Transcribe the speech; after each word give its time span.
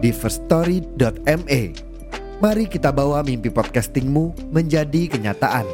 di 0.00 0.10
firststory.me. 0.10 1.62
Mari 2.40 2.64
kita 2.72 2.88
bawa 2.88 3.20
mimpi 3.20 3.52
podcastingmu 3.52 4.48
menjadi 4.48 5.12
kenyataan. 5.12 5.68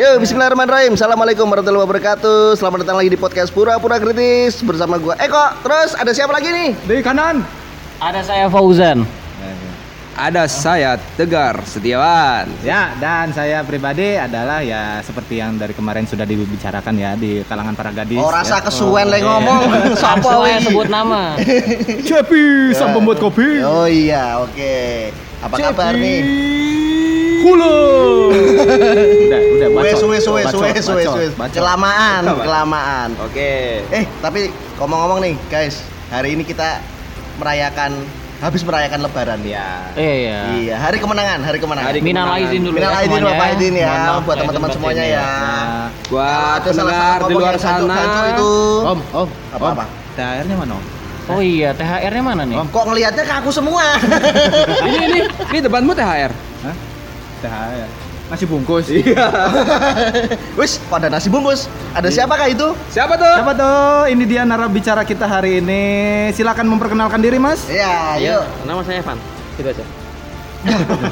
Yo, 0.00 0.16
bismillahirrahmanirrahim. 0.16 0.96
Assalamualaikum 0.96 1.44
warahmatullahi 1.44 1.84
wabarakatuh. 1.84 2.56
Selamat 2.56 2.88
datang 2.88 2.96
lagi 2.96 3.12
di 3.12 3.20
podcast 3.20 3.52
Pura-Pura 3.52 4.00
Kritis 4.00 4.64
bersama 4.64 4.96
gua 4.96 5.12
Eko. 5.20 5.52
Terus 5.60 5.92
ada 5.92 6.14
siapa 6.16 6.32
lagi 6.32 6.48
nih? 6.48 6.72
Di 6.88 7.04
kanan 7.04 7.44
Ada 8.00 8.24
saya 8.24 8.48
Fauzan. 8.48 9.19
Ada 10.16 10.46
saya 10.50 10.98
Tegar 11.14 11.62
Setiawan. 11.62 12.50
Ya, 12.66 12.94
dan 12.98 13.30
saya 13.30 13.62
pribadi 13.62 14.18
adalah 14.18 14.62
ya 14.64 14.98
seperti 15.04 15.38
yang 15.38 15.54
dari 15.56 15.70
kemarin 15.76 16.04
sudah 16.06 16.26
dibicarakan 16.26 16.94
ya 16.98 17.14
di 17.14 17.42
kalangan 17.46 17.74
para 17.78 17.90
gadis. 17.94 18.18
Oh, 18.18 18.30
rasa 18.30 18.58
ya. 18.58 18.66
kesuwen 18.66 19.06
le 19.10 19.18
iya. 19.22 19.26
ngomong. 19.26 19.60
Iki? 20.00 20.64
sebut 20.70 20.88
nama. 20.90 21.36
Cepi 22.08 22.74
sang 22.74 22.94
pembuat 22.96 23.22
kopi. 23.22 23.62
Oh 23.62 23.86
iya, 23.86 24.40
oke. 24.42 24.76
Apa 25.40 25.56
kabar 25.56 25.94
nih? 25.96 26.20
Hulu. 27.40 27.76
udah, 28.36 29.40
udah 29.40 29.68
Wes 29.80 29.96
bacot. 29.96 30.12
wes 30.12 30.24
wes 30.28 30.46
Bacot, 30.52 30.60
wes 30.60 30.74
wes 30.76 30.86
bacot, 30.86 31.16
wes. 31.16 31.32
bacot. 31.40 31.60
Kelamaan, 31.64 32.22
kelamaan. 32.36 33.08
Oke. 33.24 33.80
Eh, 33.88 34.04
tapi 34.20 34.52
ngomong-ngomong 34.76 35.24
nih, 35.24 35.34
guys. 35.48 35.80
Hari 36.12 36.36
ini 36.36 36.44
kita 36.44 36.84
merayakan 37.40 37.96
habis 38.40 38.64
merayakan 38.64 39.00
lebaran 39.00 39.40
ya. 39.44 39.92
Iya. 39.92 40.38
Iya, 40.56 40.74
hari 40.76 40.96
kemenangan, 40.96 41.40
hari 41.40 41.58
kemenangan. 41.60 41.88
Hari 41.88 42.00
Minal 42.00 42.24
kemenangan. 42.24 42.40
aizin 42.40 42.60
dulu 42.64 42.74
Minal 42.74 42.90
ya 42.90 42.96
aidin 42.96 43.10
semuanya. 43.12 43.28
wal 43.28 43.38
faizin 43.38 43.74
ya, 43.74 43.84
Mohon 43.86 44.00
maaf 44.00 44.20
buat 44.20 44.28
lahir 44.32 44.40
teman-teman 44.40 44.70
semuanya 44.72 45.04
ya. 45.04 45.22
Nah, 45.22 45.86
buat 46.08 46.58
ada 46.58 46.70
salah 46.72 46.90
pendengar 46.90 47.20
di 47.20 47.34
luar 47.34 47.54
sana. 47.56 47.96
itu. 48.32 48.50
Om, 48.82 48.98
om, 49.14 49.28
Apa, 49.52 49.66
apa? 49.70 49.84
THR-nya 50.10 50.56
mana, 50.56 50.72
Om? 50.74 50.84
Oh 51.30 51.40
iya, 51.40 51.70
THR-nya 51.70 52.22
mana 52.22 52.42
nih? 52.42 52.56
Om. 52.56 52.68
Kok 52.68 52.84
ngelihatnya 52.90 53.22
ke 53.22 53.34
aku 53.36 53.50
semua? 53.52 53.84
ini 54.88 54.98
ini 55.06 55.18
ini 55.22 55.58
depanmu 55.60 55.92
THR. 55.92 56.32
Hah? 56.64 56.76
THR. 57.40 57.88
Nasi 58.30 58.46
bungkus. 58.46 58.86
Iya. 58.86 59.26
Wis, 60.60 60.78
kok 60.78 60.96
ada 61.02 61.10
nasi 61.10 61.26
bungkus? 61.26 61.66
Ada 61.90 62.14
siapakah 62.14 62.46
itu? 62.46 62.78
Siapa 62.94 63.18
tuh? 63.18 63.26
Siapa 63.26 63.52
tuh? 63.58 64.06
Ini 64.06 64.22
dia 64.22 64.42
narasumber 64.46 65.02
kita 65.02 65.26
hari 65.26 65.58
ini. 65.58 65.82
Silakan 66.30 66.70
memperkenalkan 66.70 67.18
diri, 67.18 67.42
Mas. 67.42 67.66
Iya, 67.66 68.22
yuk. 68.22 68.42
nama 68.70 68.86
saya 68.86 69.02
Evan. 69.02 69.18
Gitu 69.58 69.66
aja. 69.66 69.84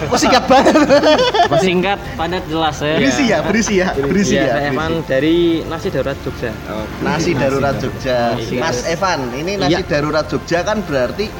Kok 0.06 0.18
singkat 0.22 0.44
banget? 0.46 0.76
Singkat, 1.66 1.98
padat, 2.20 2.44
jelas 2.46 2.76
ya. 2.84 2.94
Berisi 3.00 3.24
ya, 3.26 3.38
berisi 3.42 3.74
ya, 3.80 3.88
berisi 3.96 4.34
Iya, 4.36 4.44
ya. 4.44 4.52
saya. 4.54 4.68
Evan 4.70 4.92
dari 5.08 5.36
Nasi 5.66 5.88
Darurat 5.88 6.18
Jogja. 6.20 6.52
Nasi 7.00 7.30
darurat 7.32 7.74
Jogja. 7.80 8.36
Nasi 8.36 8.54
Mas 8.60 8.78
Evan, 8.84 9.32
ini 9.32 9.56
nasi 9.56 9.80
Iya. 9.80 9.88
darurat 9.88 10.28
Jogja 10.28 10.60
kan 10.62 10.84
berarti 10.84 11.32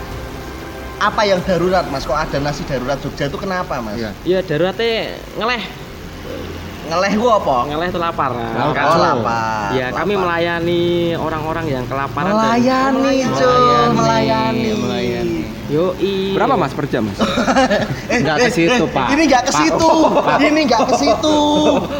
apa 0.98 1.22
yang 1.22 1.40
darurat, 1.40 1.86
Mas? 1.88 2.02
Kok 2.02 2.14
ada 2.14 2.38
nasi 2.38 2.62
darurat 2.62 2.98
Jogja 2.98 3.26
itu 3.26 3.38
kenapa, 3.38 3.78
Mas? 3.78 3.96
Iya. 3.96 4.10
Iya, 4.22 4.38
daruratnya 4.42 5.14
ngeleh. 5.36 5.62
Ngeleh 6.88 7.12
gua 7.14 7.36
apa? 7.36 7.56
Ngeleh 7.68 7.88
itu 7.88 8.00
lapar. 8.00 8.32
Oh, 8.32 8.72
Kan- 8.72 8.96
lapar. 8.96 9.68
Ya, 9.70 9.92
kami 9.92 10.16
melayani 10.16 10.82
orang-orang 11.14 11.66
yang 11.68 11.84
kelaparan. 11.84 12.32
dan- 12.32 12.40
melayani, 12.40 12.96
cuy, 12.96 13.04
Melayani, 13.04 13.28
melayani. 13.28 13.87
Yoi. 15.78 16.34
Berapa 16.34 16.58
Mas 16.58 16.74
per 16.74 16.90
jam, 16.90 17.06
Mas? 17.06 17.18
Eh, 18.08 18.18
Nggak 18.24 18.36
eh, 18.40 18.44
ke 18.48 18.50
situ, 18.50 18.82
eh, 18.82 18.90
Pak. 18.90 19.06
Ini 19.14 19.22
nggak 19.30 19.42
ke 19.46 19.52
Pak. 19.52 19.60
situ. 19.62 19.92
Ini 20.48 20.60
nggak 20.66 20.82
ke 20.82 20.94
situ. 20.98 21.38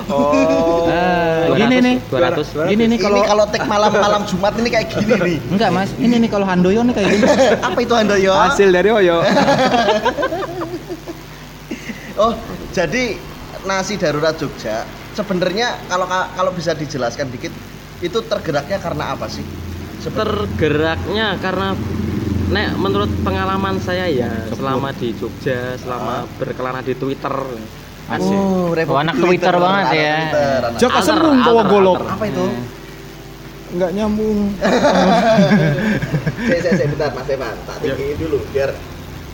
Oh. 0.09 0.89
Eh, 0.89 1.53
gini 1.55 1.77
nih. 1.85 1.97
200. 2.11 2.73
Gini 2.73 2.85
nih 2.91 2.99
kalau 2.99 3.21
kalau 3.23 3.45
tek 3.53 3.63
malam-malam 3.69 4.25
Jumat 4.25 4.57
ini 4.57 4.69
kayak 4.73 4.89
gini 4.89 5.15
nih. 5.15 5.37
Enggak, 5.53 5.71
Mas. 5.71 5.91
Ini 6.01 6.17
nih 6.17 6.31
kalau 6.33 6.49
Handoyo 6.49 6.81
nih 6.81 6.95
kayak 6.97 7.09
gini. 7.13 7.25
Apa 7.61 7.79
itu 7.85 7.95
Handoyo? 7.95 8.33
Hasil 8.33 8.69
dari 8.73 8.89
Oyo. 8.89 9.21
Oh, 12.19 12.33
jadi 12.75 13.15
nasi 13.69 13.95
darurat 14.01 14.35
Jogja 14.41 14.83
sebenarnya 15.15 15.79
kalau 15.87 16.07
kalau 16.09 16.51
bisa 16.55 16.73
dijelaskan 16.75 17.31
dikit 17.31 17.51
itu 17.99 18.19
tergeraknya 18.27 18.79
karena 18.79 19.15
apa 19.15 19.27
sih? 19.27 19.43
Sebenarnya 19.99 20.47
Tergeraknya 20.47 21.27
karena 21.43 21.69
nek 22.49 22.69
menurut 22.75 23.11
pengalaman 23.21 23.77
saya 23.79 24.09
ya 24.09 24.31
selama 24.51 24.89
di 24.93 25.13
Jogja, 25.13 25.77
selama 25.77 26.25
berkelana 26.37 26.81
di 26.81 26.95
Twitter. 26.95 27.35
Asik. 28.09 28.33
Oh, 28.33 28.73
Oh, 28.73 28.97
anak 28.97 29.21
Twitter 29.21 29.53
banget 29.53 29.85
anak 29.85 29.93
ya. 29.95 30.17
Twitter, 30.17 30.61
anak- 30.65 30.81
Jaka 30.81 31.01
serung 31.05 31.39
bawa 31.39 31.63
golok. 31.63 32.01
Apa 32.09 32.25
itu? 32.25 32.47
Enggak 33.69 33.91
nyambung. 33.93 34.57
Saya 36.41 36.61
saya 36.65 36.73
saya 36.75 36.89
bentar 36.89 37.11
Mas 37.13 37.29
Evan, 37.29 37.53
tak 37.69 37.77
tinggiin 37.85 38.17
dulu 38.17 38.41
biar 38.49 38.71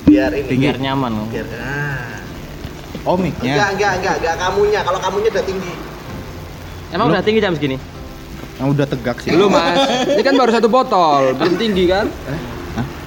biar 0.04 0.30
ini. 0.34 0.48
Biar 0.58 0.76
nyaman. 0.76 1.12
Biar 1.30 1.46
ah. 1.54 2.18
Oh, 3.04 3.14
Enggak, 3.14 3.30
mic-nya. 3.30 3.54
enggak, 3.70 3.92
enggak, 3.94 4.14
enggak 4.18 4.34
kamunya. 4.42 4.80
Kalau 4.82 4.98
kamunya 4.98 5.28
udah 5.30 5.44
tinggi. 5.44 5.72
Emang 6.90 7.06
udah 7.10 7.22
tinggi 7.22 7.38
jam 7.38 7.54
segini? 7.54 7.76
Yang 8.54 8.68
udah 8.70 8.86
tegak 8.86 9.16
sih. 9.22 9.30
Belum 9.30 9.50
mas, 9.50 9.78
ini 10.08 10.22
kan 10.22 10.34
baru 10.34 10.50
satu 10.50 10.66
botol, 10.66 11.34
belum 11.34 11.54
tinggi 11.54 11.86
kan? 11.86 12.06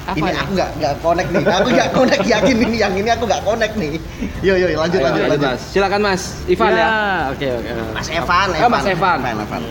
Apa 0.08 0.16
ini 0.18 0.30
ya? 0.30 0.40
aku 0.40 0.52
enggak 0.56 0.70
enggak 0.74 0.94
connect 1.00 1.30
nih. 1.30 1.44
Aku 1.50 1.68
enggak 1.68 1.90
connect 1.92 2.24
yakin 2.26 2.56
ini 2.58 2.76
yang 2.78 2.94
ini 2.94 3.10
aku 3.10 3.24
enggak 3.26 3.44
connect 3.44 3.74
nih. 3.76 3.92
Yo 4.40 4.54
yo 4.56 4.68
lanjut 4.74 4.98
Ayo, 4.98 5.06
lanjut 5.06 5.22
lanjut, 5.22 5.32
lanjut. 5.36 5.50
mas. 5.50 5.62
Silakan 5.68 6.02
mas, 6.02 6.22
Ivan 6.46 6.72
ya. 6.72 6.88
Oke, 7.30 7.48
oke. 7.54 7.70
Mas 7.92 8.08
Evan, 8.10 8.48
Oh, 8.56 8.70
Mas 8.70 8.86
Evan. 8.86 9.18
Evan, 9.20 9.38
Evan. 9.42 9.62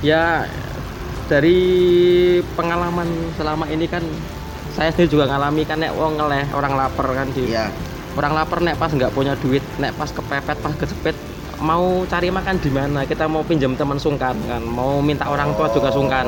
Ya 0.00 0.24
dari 1.26 1.60
pengalaman 2.52 3.06
selama 3.32 3.64
ini 3.66 3.86
kan 3.86 4.02
saya 4.70 4.90
sendiri 4.90 5.10
juga 5.12 5.24
ngalami 5.26 5.62
kan 5.62 5.78
nek 5.78 5.94
wong 5.94 6.16
ngeleh 6.16 6.50
orang 6.50 6.74
lapar 6.74 7.06
kan 7.08 7.28
di 7.30 7.46
Iya. 7.48 7.70
orang 8.12 8.34
lapar 8.34 8.58
nek 8.58 8.74
pas 8.74 8.90
nggak 8.90 9.10
punya 9.10 9.38
duit 9.38 9.62
nek 9.76 9.94
pas 9.94 10.08
kepepet 10.08 10.58
pas 10.58 10.74
kejepit 10.74 11.14
mau 11.60 12.02
cari 12.04 12.28
makan 12.28 12.56
di 12.56 12.70
mana 12.70 13.04
kita 13.04 13.28
mau 13.28 13.44
pinjam 13.44 13.76
teman 13.76 13.94
sungkan 13.94 14.34
kan 14.42 14.62
mau 14.64 14.98
minta 14.98 15.28
orang 15.28 15.54
tua 15.54 15.68
juga 15.68 15.92
sungkan 15.92 16.26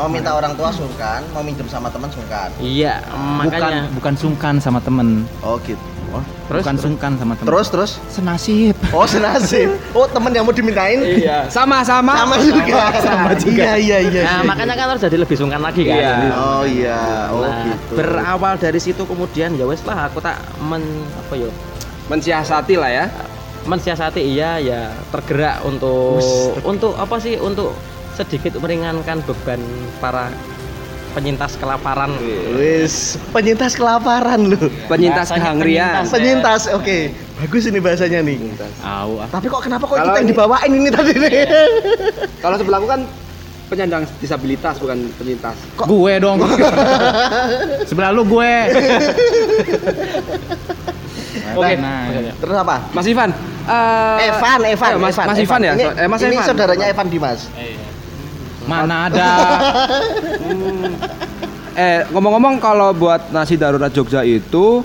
Mau 0.00 0.08
minta 0.08 0.32
orang 0.32 0.56
tua 0.56 0.72
sungkan, 0.72 1.20
mau 1.28 1.44
minjem 1.44 1.68
sama 1.68 1.92
teman 1.92 2.08
sungkan. 2.08 2.48
iya 2.56 3.04
Bukan 3.04 3.36
makanya 3.36 3.84
bukan 3.92 4.14
sungkan 4.16 4.54
sama 4.56 4.80
temen. 4.80 5.28
Oh 5.44 5.60
gitu. 5.60 5.76
Oh. 6.10 6.24
terus 6.48 6.64
bukan 6.64 6.76
sungkan 6.80 7.12
sama 7.14 7.36
temen. 7.36 7.46
Terus 7.46 7.66
terus. 7.68 7.90
senasib. 8.08 8.72
Oh 8.90 9.04
senasib. 9.04 9.68
Oh 9.92 10.08
temen 10.08 10.32
yang 10.32 10.42
mau 10.42 10.50
dimintain. 10.50 10.98
Iya, 10.98 11.46
sama-sama. 11.46 12.16
Sama 12.16 12.40
juga. 12.40 12.82
Sama 12.98 13.30
juga. 13.36 13.62
Iya 13.62 13.74
iya 13.76 13.98
iya. 14.02 14.22
nah 14.24 14.36
iya. 14.40 14.48
makanya 14.48 14.74
kan 14.74 14.86
harus 14.88 15.04
jadi 15.04 15.16
lebih 15.20 15.36
sungkan 15.36 15.60
lagi 15.60 15.84
kan 15.84 15.94
Iya. 15.94 16.12
Oh 16.32 16.64
iya. 16.64 16.98
Oh 17.28 17.44
Nah, 17.44 17.62
gitu. 17.68 17.92
berawal 17.94 18.54
dari 18.56 18.80
situ 18.80 19.04
kemudian 19.04 19.52
ya 19.52 19.68
wes 19.68 19.84
lah 19.84 20.08
aku 20.08 20.18
tak 20.18 20.40
men 20.64 20.80
apa 21.14 21.36
yo 21.36 21.52
Mensiasati 22.08 22.74
lah 22.74 22.88
ya. 22.88 23.06
mensiasati 23.60 24.24
iya 24.24 24.56
ya 24.56 24.88
tergerak 25.12 25.60
untuk 25.62 26.16
untuk 26.64 26.96
apa 26.96 27.20
sih 27.20 27.36
untuk 27.36 27.76
sedikit 28.20 28.52
meringankan 28.58 29.24
beban 29.24 29.60
para 29.96 30.28
penyintas 31.10 31.56
kelaparan 31.56 32.12
Wis, 32.52 33.18
penyintas 33.30 33.74
kelaparan 33.74 34.46
lu. 34.46 34.58
Penyintas 34.86 35.26
Bahasanya 35.26 35.42
kehangrian. 35.42 35.90
penyintas. 35.96 36.12
Penyintas, 36.12 36.62
oke. 36.70 36.98
Bagus 37.36 37.64
ini 37.64 37.78
bahasanya 37.80 38.20
nih. 38.20 38.36
Au, 38.80 39.18
ah. 39.18 39.26
Tapi 39.26 39.48
kok 39.48 39.58
kenapa 39.60 39.84
kok 39.84 39.96
Kalau 39.96 40.06
kita 40.06 40.20
yang 40.20 40.28
dibawain 40.28 40.70
ini 40.70 40.88
tadi 40.88 41.12
nih? 41.16 41.32
Kalau 42.38 42.54
sebelahku 42.54 42.86
kan 42.86 43.00
penyandang 43.66 44.02
disabilitas 44.18 44.76
bukan 44.76 45.08
penyintas. 45.16 45.56
Gue 45.80 46.14
dong. 46.18 46.38
Sebelah 47.88 48.10
lu 48.10 48.22
gue. 48.22 48.52
Oke. 51.50 51.74
Nah, 51.74 52.06
Terus 52.36 52.56
apa? 52.56 52.76
Mas 52.92 53.06
Ivan. 53.06 53.30
eh, 53.62 54.28
Evan, 54.28 54.60
Evan, 54.64 54.90
eh, 54.90 54.98
Mas, 55.00 55.10
Evan, 55.12 55.26
Mas 55.26 55.38
Ivan 55.40 55.60
ya. 55.60 55.72
Ini, 55.72 55.84
Eh, 55.96 56.06
Mas 56.06 56.20
ini 56.22 56.36
Evan. 56.36 56.46
saudaranya 56.46 56.86
Evan 56.86 57.06
Dimas. 57.08 57.40
Mana 58.70 58.94
ada. 59.10 59.30
Eh 61.70 62.02
ngomong-ngomong 62.10 62.58
kalau 62.58 62.90
buat 62.90 63.30
nasi 63.30 63.54
darurat 63.54 63.94
Jogja 63.94 64.26
itu 64.26 64.82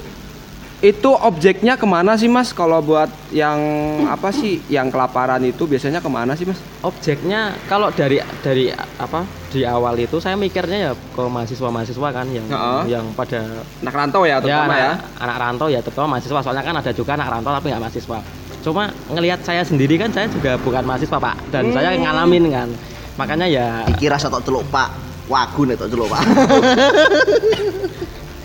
itu 0.86 1.10
objeknya 1.10 1.82
ke 1.82 1.88
mana 1.90 2.14
sih 2.14 2.30
mas? 2.30 2.54
Kalau 2.54 2.78
buat 2.78 3.10
yang 3.34 3.58
apa 4.06 4.30
sih, 4.30 4.62
yang 4.70 4.94
kelaparan 4.94 5.42
itu 5.42 5.66
biasanya 5.66 5.98
ke 5.98 6.08
mana 6.08 6.38
sih 6.38 6.46
mas? 6.46 6.62
objeknya 6.86 7.58
kalau 7.66 7.90
dari 7.90 8.22
dari 8.46 8.70
apa 9.02 9.26
di 9.50 9.66
awal 9.66 9.98
itu 9.98 10.22
saya 10.22 10.38
mikirnya 10.38 10.78
ya 10.78 10.92
ke 10.94 11.24
mahasiswa-mahasiswa 11.26 12.10
kan 12.14 12.30
yang 12.30 12.46
Heeh. 12.46 12.82
yang 12.94 13.06
pada 13.18 13.66
Anak 13.82 13.96
rantau 13.98 14.22
ya, 14.22 14.38
ya 14.38 14.44
terutama 14.46 14.74
anak, 14.78 14.86
ya. 14.86 14.94
anak 15.26 15.38
rantau 15.42 15.68
ya 15.74 15.80
terutama 15.82 16.08
mahasiswa 16.16 16.40
soalnya 16.46 16.62
kan 16.62 16.76
ada 16.78 16.92
juga 16.94 17.12
anak 17.18 17.28
rantau 17.34 17.52
tapi 17.58 17.66
nggak 17.74 17.82
mahasiswa 17.82 18.20
cuma 18.62 18.84
ngelihat 19.10 19.40
saya 19.42 19.62
sendiri 19.66 19.98
kan 19.98 20.14
saya 20.14 20.30
juga 20.30 20.58
bukan 20.62 20.86
mahasiswa 20.86 21.18
pak 21.18 21.36
dan 21.50 21.74
saya 21.74 21.98
ngalamin 21.98 22.46
kan 22.54 22.70
makanya 23.16 23.48
ya 23.48 23.68
Dikira 23.88 24.20
satu 24.20 24.44
celuk 24.44 24.68
Pak. 24.70 24.92
Wagun 25.26 25.74
itu 25.74 25.86
celuk 25.90 26.12
Pak. 26.12 26.22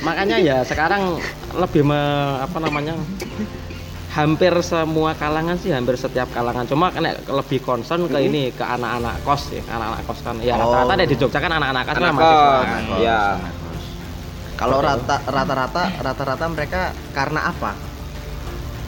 makanya 0.00 0.40
ya 0.40 0.56
sekarang 0.64 1.20
lebih 1.60 1.84
me, 1.84 2.00
apa 2.40 2.56
namanya 2.56 2.96
hampir 4.10 4.50
semua 4.64 5.14
kalangan 5.14 5.54
sih 5.54 5.70
hampir 5.70 5.94
setiap 5.94 6.26
kalangan 6.34 6.66
cuma 6.66 6.90
kena 6.90 7.14
lebih 7.30 7.62
concern 7.62 8.10
ke 8.10 8.18
ini 8.18 8.50
ke 8.50 8.64
anak-anak 8.64 9.22
kos 9.22 9.54
ya 9.54 9.62
anak-anak 9.70 10.02
kos 10.02 10.18
kan 10.24 10.34
ya 10.42 10.58
Oh. 10.58 10.72
rata-rata 10.72 11.06
di 11.06 11.14
Jogja 11.14 11.38
kan 11.38 11.52
anak-anak 11.52 11.82
kos 11.84 11.94
kan 11.94 12.02
Anak 12.02 12.14
mahasiswa 12.16 12.58
kan. 12.64 12.82
Ya. 12.98 13.20
Kalau 14.58 14.78
rata 14.82 15.16
rata-rata 15.24 15.82
rata-rata 16.00 16.44
mereka 16.48 16.80
karena 17.12 17.40
apa? 17.48 17.72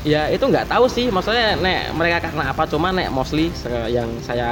Ya 0.03 0.27
itu 0.35 0.43
nggak 0.43 0.67
tahu 0.67 0.91
sih, 0.91 1.15
maksudnya 1.15 1.55
nek 1.63 1.95
mereka 1.95 2.27
karena 2.27 2.51
apa? 2.51 2.67
Cuma 2.67 2.91
nek 2.91 3.15
mostly 3.15 3.55
yang 3.87 4.11
saya 4.27 4.51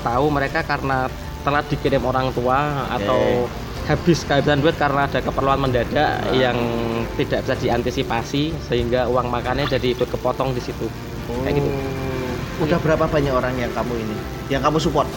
tahu 0.00 0.32
mereka 0.32 0.64
karena 0.64 1.12
telah 1.44 1.60
dikirim 1.68 2.00
orang 2.08 2.32
tua 2.32 2.88
atau 2.88 3.44
habis 3.84 4.22
kehabisan 4.24 4.62
duit 4.62 4.78
karena 4.78 5.10
ada 5.10 5.18
keperluan 5.20 5.58
mendadak 5.58 6.22
yang 6.32 6.56
tidak 7.18 7.44
bisa 7.44 7.54
diantisipasi 7.58 8.54
sehingga 8.70 9.10
uang 9.10 9.28
makannya 9.28 9.68
jadi 9.68 9.92
ikut 9.92 10.08
kepotong 10.08 10.56
di 10.56 10.62
situ. 10.64 10.88
Kayak 11.44 11.60
gitu. 11.60 11.68
Udah 12.62 12.78
berapa 12.80 13.04
banyak 13.04 13.34
orang 13.34 13.52
yang 13.58 13.74
kamu 13.76 13.92
ini? 13.92 14.16
Yang 14.48 14.62
kamu 14.70 14.78
support? 14.80 15.08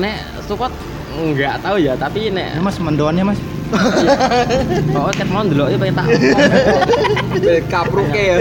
Nek 0.00 0.26
support 0.48 0.74
nggak 1.14 1.62
tahu 1.62 1.76
ya, 1.78 1.94
tapi 1.94 2.34
nek 2.34 2.58
mas 2.58 2.82
mendoannya 2.82 3.30
mas 3.30 3.38
oh 4.96 5.10
ket 5.14 5.28
mau 5.30 5.42
dulu 5.46 5.70
pengen 5.78 5.94
tak 5.94 6.06
Kapruke 7.72 8.22
ya. 8.22 8.36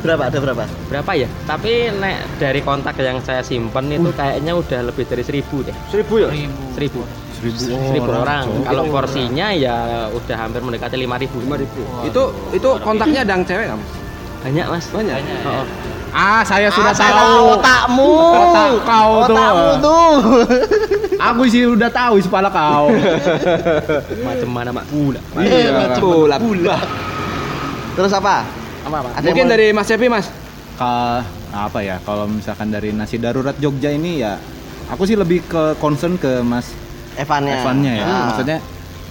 Berapa? 0.00 0.32
Ada 0.32 0.38
berapa? 0.40 0.64
berapa 0.88 1.10
ya? 1.12 1.28
Tapi 1.44 1.92
nek 1.92 2.40
dari 2.40 2.60
kontak 2.64 2.96
yang 2.96 3.20
saya 3.20 3.44
simpen 3.44 3.92
itu 3.92 4.08
kayaknya 4.16 4.56
udah 4.56 4.80
lebih 4.88 5.04
dari 5.04 5.20
seribu 5.20 5.60
deh. 5.60 5.76
Seribu 5.92 6.24
ya? 6.24 6.28
Seribu. 6.72 7.04
seribu, 7.40 7.72
seribu 7.88 8.10
orang. 8.12 8.44
Kalau 8.64 8.84
porsinya 8.88 9.48
ya 9.52 10.08
udah 10.12 10.36
hampir 10.36 10.60
mendekati 10.60 10.96
lima 10.96 11.16
ribu. 11.20 11.40
Lima 11.40 11.56
ribu. 11.60 11.84
Itu 12.04 12.32
itu 12.52 12.68
kontaknya 12.80 13.24
ada 13.24 13.32
yang 13.36 13.44
cewek 13.44 13.64
nggak 13.68 13.78
mas? 13.80 13.92
Banyak 14.40 14.66
mas. 14.68 14.84
Banyak. 14.92 15.16
Oh, 15.44 15.64
ah 16.12 16.42
saya 16.42 16.68
sudah 16.68 16.90
Ah, 16.90 16.98
tahu 16.98 17.34
otakmu. 17.54 18.12
Otak 18.34 18.70
kau 18.82 19.12
tuh. 19.22 19.36
Otakmu 19.36 19.68
tuh. 19.80 20.12
aku 21.16 21.42
sih 21.46 21.62
udah 21.64 21.88
tahu 21.88 22.12
isi 22.16 22.26
kepala 22.26 22.48
kau 22.48 22.88
macam 24.26 24.48
mana 24.48 24.70
mak 24.70 24.84
pula. 24.86 25.20
Iya, 25.36 25.94
bulat. 26.38 26.80
Terus 27.92 28.12
apa? 28.12 28.46
Apa 28.80 28.96
apa? 28.98 29.08
Ada 29.14 29.24
Mungkin 29.24 29.44
mau- 29.44 29.52
dari 29.52 29.66
Mas 29.70 29.86
Cepi 29.86 30.06
mas. 30.06 30.26
Ka, 30.74 31.20
apa 31.52 31.78
ya 31.78 32.00
kalau 32.00 32.24
misalkan 32.24 32.68
dari 32.68 32.88
nasi 32.90 33.16
darurat 33.16 33.52
Jogja 33.54 33.90
ini 33.90 34.18
ya 34.18 34.40
aku 34.88 35.04
sih 35.04 35.12
lebih 35.12 35.44
ke 35.44 35.76
concern 35.76 36.16
ke 36.16 36.40
Mas 36.40 36.72
Evannya. 37.14 37.60
Evannya 37.60 37.92
ya 37.94 38.04
Ah. 38.04 38.22
maksudnya 38.26 38.58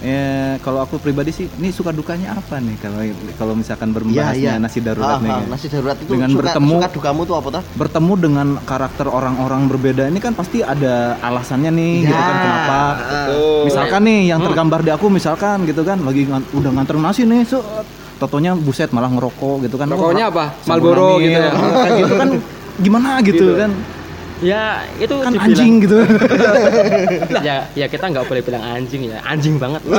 ya 0.00 0.24
kalau 0.58 0.80
aku 0.80 0.96
pribadi 0.96 1.28
sih 1.28 1.44
ini 1.54 1.68
suka 1.70 1.90
dukanya 1.90 2.32
apa 2.32 2.56
nih 2.56 2.72
kalau 2.74 3.04
kalau 3.36 3.52
misalkan 3.52 3.90
berbahasnya 3.90 4.32
iya. 4.50 4.56
nasi 4.56 4.80
darurat 4.80 5.16
Ah, 5.16 5.20
nih 5.20 5.28
ah, 5.30 5.38
ya. 5.38 5.46
Nasi 5.46 5.66
darurat 5.66 5.92
itu 5.94 6.08
Dengan 6.08 6.30
suka, 6.30 6.40
bertemu- 6.42 6.78
suka 6.78 6.88
dukamu 6.90 7.20
tuh 7.22 7.36
apa 7.36 7.48
tuh? 7.50 7.62
bertemu 7.74 8.12
dengan 8.18 8.46
karakter 8.62 9.06
orang-orang 9.06 9.62
berbeda 9.66 10.04
ini 10.06 10.16
kan 10.16 10.32
pasti 10.32 10.60
ada 10.62 10.94
alasannya 11.20 11.68
nih 11.70 11.92
gitu 12.02 12.16
kan 12.18 12.32
Ya. 12.32 12.40
kenapa 12.40 12.80
Tuh. 13.28 13.62
misalkan 13.62 14.00
nih 14.02 14.20
yang 14.26 14.40
tergambar 14.40 14.80
di 14.80 14.90
aku 14.90 15.06
misalkan 15.08 15.56
gitu 15.62 15.82
kan 15.82 16.00
lagi 16.00 16.24
ngan- 16.24 16.48
udah 16.50 16.70
nganter 16.72 16.96
nasi 16.96 17.22
nih 17.22 17.44
set 17.44 17.60
totonya 18.16 18.52
buset 18.54 18.88
malah 18.90 19.08
ngerokok 19.08 19.64
gitu 19.64 19.76
kan 19.76 19.84
Rokoknya 19.86 20.28
Wah, 20.28 20.48
apa? 20.48 20.66
namil, 20.66 21.20
gitu 21.20 21.38
ya? 21.38 21.52
kayak 21.52 21.92
gitu 21.98 22.14
kan 22.14 22.28
gimana 22.78 23.08
gitu, 23.20 23.36
Gitu. 23.36 23.52
kan 23.54 23.70
Ya 24.40 24.64
itu 24.96 25.12
kan 25.14 25.30
dibilang- 25.30 25.52
anjing 25.52 25.72
gitu 25.80 25.96
ya 27.46 27.68
ya 27.70 27.86
kita 27.86 28.08
nggak 28.08 28.24
boleh 28.24 28.40
bilang 28.40 28.64
anjing 28.64 29.06
ya. 29.06 29.20
Anjing 29.22 29.56
banget. 29.56 29.84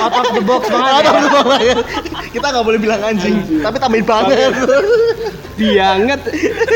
Out 0.00 0.16
of 0.16 0.32
the 0.32 0.40
box 0.40 0.62
banget. 0.66 1.04
ya. 1.04 1.74
Kita 2.30 2.46
nggak 2.48 2.64
boleh 2.64 2.78
bilang 2.78 3.00
anjing, 3.02 3.36
tapi 3.60 3.76
tambahin 3.76 4.06
banget. 4.06 4.52
Dianget. 5.52 6.20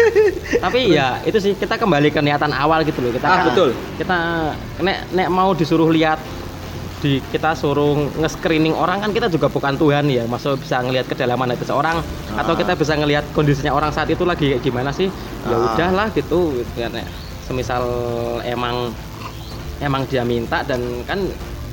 Tapi 0.65 0.93
ya 0.93 1.17
itu 1.23 1.39
sih 1.41 1.53
kita 1.55 1.75
kembali 1.75 2.11
ke 2.11 2.21
niatan 2.21 2.53
awal 2.53 2.85
gitu 2.85 3.01
loh. 3.01 3.09
Kita 3.11 3.25
Ah, 3.25 3.49
betul. 3.49 3.73
Kita 3.97 4.19
nek 4.79 5.09
nek 5.11 5.29
mau 5.29 5.53
disuruh 5.53 5.89
lihat 5.89 6.21
di 7.05 7.21
kita 7.29 7.53
suruh 7.53 7.93
nge-screening 8.17 8.73
orang 8.73 9.05
kan 9.05 9.13
kita 9.13 9.29
juga 9.29 9.53
bukan 9.53 9.77
Tuhan 9.77 10.09
ya. 10.09 10.25
Masuk 10.25 10.65
bisa 10.65 10.81
ngelihat 10.81 11.05
kedalaman 11.05 11.53
hati 11.53 11.69
seorang 11.69 12.01
atau 12.33 12.57
kita 12.57 12.73
bisa 12.73 12.97
ngelihat 12.97 13.29
kondisinya 13.37 13.77
orang 13.77 13.93
saat 13.93 14.09
itu 14.09 14.25
lagi 14.25 14.57
kayak 14.57 14.65
gimana 14.65 14.89
sih. 14.89 15.13
Ya 15.45 15.53
Ah. 15.53 15.77
udahlah 15.77 16.09
gitu 16.17 16.65
ya, 16.81 16.89
nek 16.89 17.05
semisal 17.45 17.85
emang 18.49 18.89
emang 19.85 20.09
dia 20.09 20.25
minta 20.25 20.65
dan 20.65 20.81
kan 21.05 21.21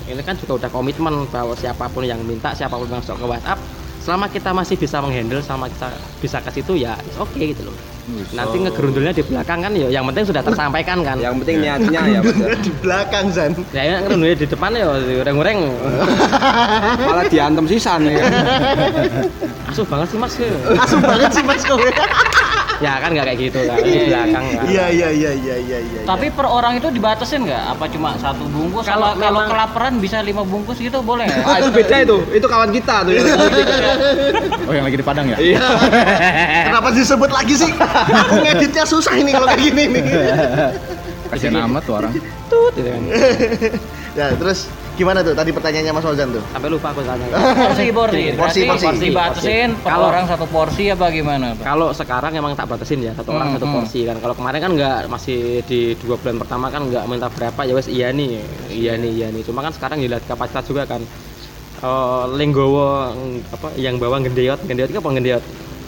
ini 0.03 0.19
kan 0.19 0.35
juga 0.35 0.67
udah 0.67 0.69
komitmen 0.75 1.23
bahwa 1.31 1.55
siapa 1.55 1.87
pun 1.87 2.03
yang 2.03 2.19
minta 2.27 2.51
siapa 2.51 2.75
pun 2.75 2.83
yang 2.91 2.99
masuk 2.99 3.15
ke 3.15 3.23
WhatsApp 3.23 3.59
selama 4.01 4.25
kita 4.27 4.49
masih 4.49 4.75
bisa 4.75 4.97
menghandle 4.97 5.39
selama 5.39 5.69
kita 5.69 5.87
bisa 6.17 6.37
ke 6.41 6.49
situ 6.51 6.73
ya 6.75 6.97
it's 7.01 7.15
okay 7.15 7.53
gitu 7.53 7.69
loh 7.69 7.75
nanti 8.33 8.57
ngegerundulnya 8.57 9.13
di 9.13 9.21
belakang 9.21 9.61
kan 9.61 9.71
ya 9.71 9.87
yang 9.87 10.03
penting 10.09 10.25
sudah 10.25 10.41
tersampaikan 10.41 11.05
kan 11.05 11.21
Yang 11.21 11.45
penting 11.45 11.57
niatnya 11.61 12.01
ya 12.09 12.19
betul. 12.19 12.49
di 12.57 12.71
belakang 12.81 13.29
Zan. 13.29 13.53
ya 13.71 13.83
yang 13.87 14.01
ngerundulnya 14.03 14.37
di 14.41 14.47
depan 14.49 14.69
ya 14.73 14.85
goreng-goreng 15.21 15.57
Malah 17.07 17.25
diantem 17.29 17.65
sisan 17.69 18.09
ya. 18.09 18.25
asuh 19.69 19.85
banget 19.85 20.07
sih 20.11 20.17
mas 20.17 20.33
Asuh 20.81 20.99
banget 20.99 21.29
sih 21.31 21.43
Mas 21.45 21.61
kowe. 21.63 21.87
Ya 22.81 22.97
kan 22.97 23.09
nggak 23.13 23.25
kayak 23.29 23.39
gitu 23.39 23.59
kan 23.61 23.77
di 23.77 24.09
belakang 24.09 24.43
kan 24.49 24.63
Iya 24.65 24.85
iya 24.89 25.09
iya 25.09 25.31
iya 25.31 25.55
iya 25.55 25.77
iya. 25.79 25.99
Tapi 26.01 26.27
per 26.27 26.43
orang 26.43 26.75
itu 26.75 26.89
dibatasin 26.89 27.45
nggak? 27.45 27.63
Apa 27.71 27.85
cuma 27.87 28.17
satu 28.17 28.43
bungkus? 28.49 28.83
Kalau 28.83 29.13
Kalau 29.13 29.45
kelaparan 29.45 30.01
bisa 30.01 30.19
lima 30.19 30.41
bungkus 30.41 30.77
gitu 30.77 30.99
boleh? 30.99 31.29
ya? 31.29 31.45
Ah, 31.45 31.55
itu 31.57 31.69
beda 31.69 31.95
itu. 32.01 32.17
Itu 32.33 32.45
kawan 32.45 32.73
kita 32.73 33.05
tuh. 33.05 33.13
ya. 33.13 33.23
oh 34.65 34.73
yang 34.73 34.85
lagi 34.85 34.97
di 34.97 35.05
Padang 35.05 35.29
ya 35.29 35.37
Iya. 35.37 35.61
Kenapa 36.67 36.89
disebut 36.89 37.29
lagi 37.29 37.53
sih? 37.53 37.71
Aku 37.71 38.41
ngeditnya 38.41 38.83
susah 38.83 39.13
ini 39.13 39.29
kalau 39.29 39.45
kayak 39.45 39.61
gini 39.61 39.83
nih. 39.87 40.03
kasihan 41.31 41.63
amat 41.63 41.87
tuh 41.87 41.95
orang 41.95 42.11
tut 42.51 42.75
kan 42.75 43.01
Ya, 44.19 44.35
terus 44.35 44.67
gimana 45.01 45.19
tuh 45.19 45.33
tadi 45.33 45.49
pertanyaannya 45.49 45.91
Mas 45.91 46.05
Ozan 46.05 46.29
tuh? 46.29 46.43
sampai 46.47 46.69
lupa 46.69 46.87
aku 46.89 47.01
tanya 47.01 47.25
Porsi 47.31 47.85
porsi. 47.89 48.23
Porsi, 48.31 48.59
porsi. 48.63 48.85
Dibatasin 49.01 49.69
per 49.75 49.89
Kalau- 49.89 50.07
orang 50.07 50.25
satu 50.25 50.45
porsi 50.45 50.83
apa 50.87 51.09
gimana? 51.09 51.47
Pak? 51.51 51.65
kalau 51.65 51.89
sekarang 51.91 52.31
emang 52.31 52.53
tak 52.53 52.69
batasin 52.69 53.01
ya 53.01 53.11
satu 53.11 53.33
orang 53.33 53.49
Hmm, 53.49 53.55
satu 53.57 53.65
hmm. 53.65 53.75
porsi 53.75 53.99
kan 54.03 54.17
kalau 54.17 54.35
kemarin 54.35 54.59
kan 54.61 54.71
nggak 54.71 54.97
masih 55.07 55.39
di 55.63 55.79
dua 55.97 56.15
bulan 56.15 56.37
pertama 56.37 56.69
kan 56.69 56.85
nggak 56.85 57.03
minta 57.05 57.27
berapa 57.27 57.61
ya 57.63 57.73
wes 57.73 57.89
iya 57.89 58.09
nih 58.09 58.37
iya 58.69 58.93
nih 58.93 59.11
iya 59.11 59.27
nih 59.27 59.41
cuma 59.41 59.59
kan 59.59 59.73
sekarang 59.73 59.97
dilihat 59.99 60.21
kapasitas 60.23 60.63
juga 60.63 60.85
kan 60.85 61.01
Eh, 61.81 62.25
lenggowo 62.31 63.09
apa 63.49 63.73
yang 63.73 63.97
bawa 63.97 64.21
gendeot 64.21 64.61
gendeot 64.61 64.85
itu 64.85 65.01
apa 65.01 65.09
gendeot 65.11 65.41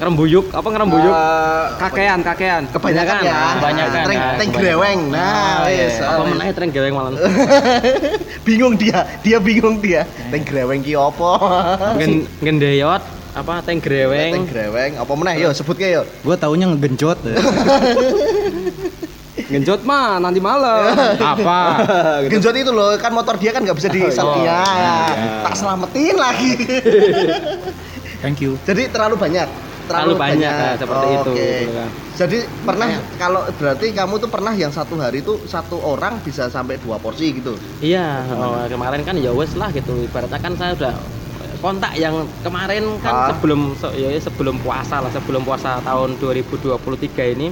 ngerembuyuk 0.04 0.52
apa 0.52 0.68
ngerembuyuk 0.68 1.16
Eh, 1.16 1.66
kakean, 1.80 2.20
kakean. 2.22 2.64
Kebanyakan 2.68 3.16
ya. 3.22 3.40
Kebanyakan, 3.56 3.96
ya, 3.96 4.04
teng 4.04 4.20
kebanyakan. 4.20 4.52
greweng. 4.54 5.00
Nah, 5.08 5.64
iya, 5.66 5.88
wis. 5.88 5.96
apa 5.98 6.24
menanya 6.26 6.54
tren 6.54 6.70
geleng 6.70 6.92
malam 6.92 7.14
bingung 8.48 8.76
dia, 8.76 9.00
dia 9.24 9.40
bingung 9.40 9.80
dia. 9.80 10.04
Teng 10.28 10.44
greweng 10.44 10.84
ki 10.84 10.94
opo? 10.94 11.40
Gen, 11.96 12.28
gendeot 12.38 13.00
apa 13.34 13.54
teng 13.60 13.80
Teng 13.80 13.80
greweng 13.80 14.46
greweng 14.46 14.92
apa 14.94 15.12
meneh 15.16 15.36
yo 15.40 15.50
sebut 15.50 15.74
ke 15.74 15.90
yo. 15.90 16.04
gua 16.22 16.36
taunya 16.36 16.68
ngegenjot 16.68 17.18
Genjot 19.44 19.82
mah 19.82 20.22
nanti 20.22 20.38
malam. 20.38 20.94
apa 21.34 21.60
Genjot 22.28 22.54
itu 22.54 22.70
loh, 22.70 22.94
kan 22.96 23.10
motor 23.10 23.34
dia 23.36 23.50
kan 23.50 23.62
nggak 23.62 23.74
bisa 23.74 23.90
di 23.90 24.00
Oh, 24.00 24.38
ya, 24.40 24.62
Tak 25.42 25.54
selamatin 25.56 26.16
lagi. 26.16 26.52
thank 28.22 28.38
you 28.40 28.54
Jadi 28.62 28.88
terlalu 28.88 29.18
banyak. 29.18 29.50
Terlalu 29.94 30.14
banyak, 30.16 30.52
nah, 30.52 30.74
seperti 30.76 31.08
itu, 31.08 31.32
Oke. 31.32 31.48
gitu 31.60 31.72
kan. 31.72 31.90
Jadi 32.14 32.38
pernah 32.62 32.88
kalau 33.16 33.42
berarti 33.52 33.86
kamu 33.90 34.14
tuh 34.18 34.30
pernah 34.30 34.54
yang 34.54 34.70
satu 34.70 34.94
hari 34.96 35.20
itu 35.20 35.38
satu 35.44 35.78
orang 35.80 36.18
bisa 36.20 36.46
sampai 36.48 36.78
dua 36.78 36.98
porsi 36.98 37.30
gitu. 37.32 37.54
iya 37.80 38.22
oh, 38.30 38.66
kemarin 38.68 39.02
kan 39.02 39.16
ya 39.16 39.30
wes 39.30 39.54
lah 39.54 39.70
gitu 39.70 39.98
ibaratnya 40.00 40.38
kan 40.38 40.54
saya 40.54 40.74
udah 40.74 40.94
kontak 41.58 41.94
yang 41.96 42.14
kemarin 42.40 42.86
kan 43.00 43.14
Ah. 43.14 43.28
sebelum 43.30 43.74
se- 43.74 43.96
ya 43.96 44.14
sebelum 44.20 44.60
puasa 44.60 45.00
lah 45.00 45.10
sebelum 45.10 45.42
puasa 45.42 45.80
tahun 45.80 46.18
2023 46.18 46.78
ini 47.32 47.50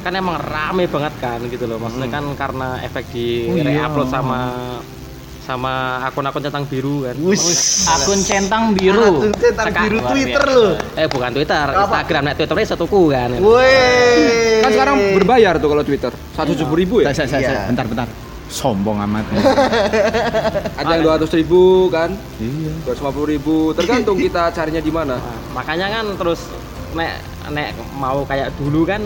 kan 0.00 0.12
emang 0.12 0.40
rame 0.40 0.86
banget 0.86 1.14
kan 1.18 1.38
gitu 1.44 1.64
loh 1.64 1.76
maksudnya 1.76 2.08
kan 2.08 2.24
karena 2.34 2.80
efek 2.80 3.04
di 3.08 3.26
Oh, 3.44 3.54
iya. 3.54 3.86
reupload 3.86 4.08
sama 4.08 4.40
sama 5.42 5.98
akun-akun 6.06 6.38
centang 6.38 6.64
biru 6.70 7.02
kan. 7.02 7.16
Wis. 7.18 7.82
Akun 7.90 8.20
centang 8.22 8.70
biru. 8.72 9.26
Akun 9.26 9.34
centang 9.34 9.66
Cekak, 9.68 9.82
biru 9.90 9.98
Twitter 10.06 10.42
loh. 10.46 10.70
Eh 10.94 11.06
bukan 11.10 11.30
Twitter, 11.34 11.66
Apa? 11.66 11.82
Instagram. 11.82 12.22
Nek 12.30 12.34
Twitternya 12.38 12.66
setuku 12.70 13.00
kan. 13.10 13.30
Woi. 13.42 13.74
Kan 14.62 14.70
sekarang 14.70 14.96
berbayar 15.18 15.54
tuh 15.58 15.68
kalau 15.74 15.82
Twitter. 15.82 16.12
170 16.38 16.78
ribu 16.78 16.94
ya? 17.02 17.10
Saya, 17.10 17.26
saya, 17.26 17.40
Iya. 17.42 17.50
saya, 17.50 17.60
bentar, 17.74 17.86
bentar. 17.90 18.08
Sombong 18.52 19.00
amat. 19.08 19.24
Ada 20.80 20.92
yang 21.00 21.02
200 21.24 21.38
ribu 21.40 21.88
kan? 21.90 22.14
iya. 22.38 22.72
250 22.86 23.32
ribu. 23.34 23.74
Tergantung 23.74 24.16
kita 24.20 24.52
carinya 24.54 24.78
di 24.78 24.92
mana. 24.94 25.16
Nah, 25.18 25.38
makanya 25.56 25.86
kan 25.90 26.04
terus 26.14 26.46
nek 26.92 27.18
nek 27.50 27.72
mau 27.96 28.22
kayak 28.28 28.52
dulu 28.60 28.84
kan 28.84 29.00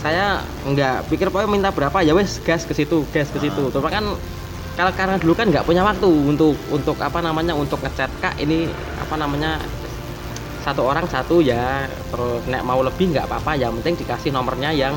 saya 0.00 0.40
nggak 0.64 1.12
pikir 1.12 1.28
pokoknya 1.28 1.46
minta 1.46 1.70
berapa 1.70 2.00
ya 2.00 2.16
wes 2.16 2.40
gas 2.40 2.64
ke 2.64 2.72
situ 2.72 3.04
gas 3.12 3.28
ke 3.28 3.36
situ 3.36 3.68
cuma 3.68 3.92
kan 3.92 4.02
kalau 4.80 4.92
karena 4.96 5.16
dulu 5.16 5.32
kan 5.34 5.46
nggak 5.46 5.60
punya 5.62 5.84
waktu 5.84 6.08
untuk 6.08 6.56
untuk 6.68 6.96
apa 6.98 7.20
namanya 7.20 7.52
untuk 7.52 7.76
ngechat 7.78 8.08
kak 8.16 8.32
ini 8.38 8.64
apa 8.96 9.12
namanya 9.14 9.60
satu 10.60 10.82
orang 10.82 11.04
satu 11.04 11.40
ya 11.40 11.84
terus 12.10 12.40
nek 12.46 12.64
mau 12.64 12.80
lebih 12.80 13.12
nggak 13.12 13.28
apa-apa 13.28 13.56
yang 13.56 13.76
penting 13.76 14.00
dikasih 14.00 14.32
nomornya 14.32 14.72
yang 14.72 14.96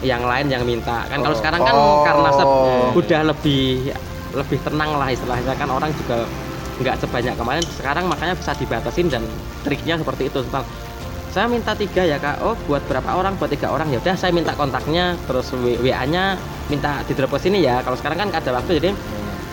yang 0.00 0.20
lain 0.20 0.46
yang 0.46 0.60
minta 0.62 1.08
kan 1.08 1.24
kalau 1.24 1.32
Oh. 1.32 1.40
sekarang 1.40 1.60
kan 1.62 1.74
Oh. 1.74 2.04
karena 2.04 2.28
se- 2.30 2.50
udah 2.94 3.20
lebih 3.26 3.88
lebih 4.36 4.58
tenang 4.60 5.00
lah 5.00 5.08
istilahnya 5.08 5.56
kan 5.56 5.68
orang 5.70 5.88
juga 5.96 6.28
nggak 6.76 6.96
sebanyak 7.00 7.34
kemarin 7.34 7.64
sekarang 7.72 8.04
makanya 8.04 8.36
bisa 8.36 8.52
dibatasin 8.52 9.08
dan 9.08 9.24
triknya 9.64 9.96
seperti 9.96 10.28
itu 10.28 10.44
saya 11.36 11.52
minta 11.52 11.76
tiga 11.76 12.00
ya 12.00 12.16
kak. 12.16 12.40
Oh 12.40 12.56
buat 12.64 12.80
berapa 12.88 13.12
orang? 13.12 13.36
Buat 13.36 13.52
tiga 13.52 13.68
orang. 13.68 13.92
Ya 13.92 14.00
udah 14.00 14.16
saya 14.16 14.32
minta 14.32 14.56
kontaknya 14.56 15.12
terus 15.28 15.52
wa 15.52 16.02
nya 16.08 16.40
minta 16.72 17.04
di 17.04 17.12
drop 17.12 17.36
ke 17.36 17.44
sini 17.44 17.60
ya. 17.60 17.84
Kalau 17.84 17.92
sekarang 17.92 18.24
kan 18.24 18.28
ada 18.32 18.56
waktu 18.56 18.80
jadi 18.80 18.96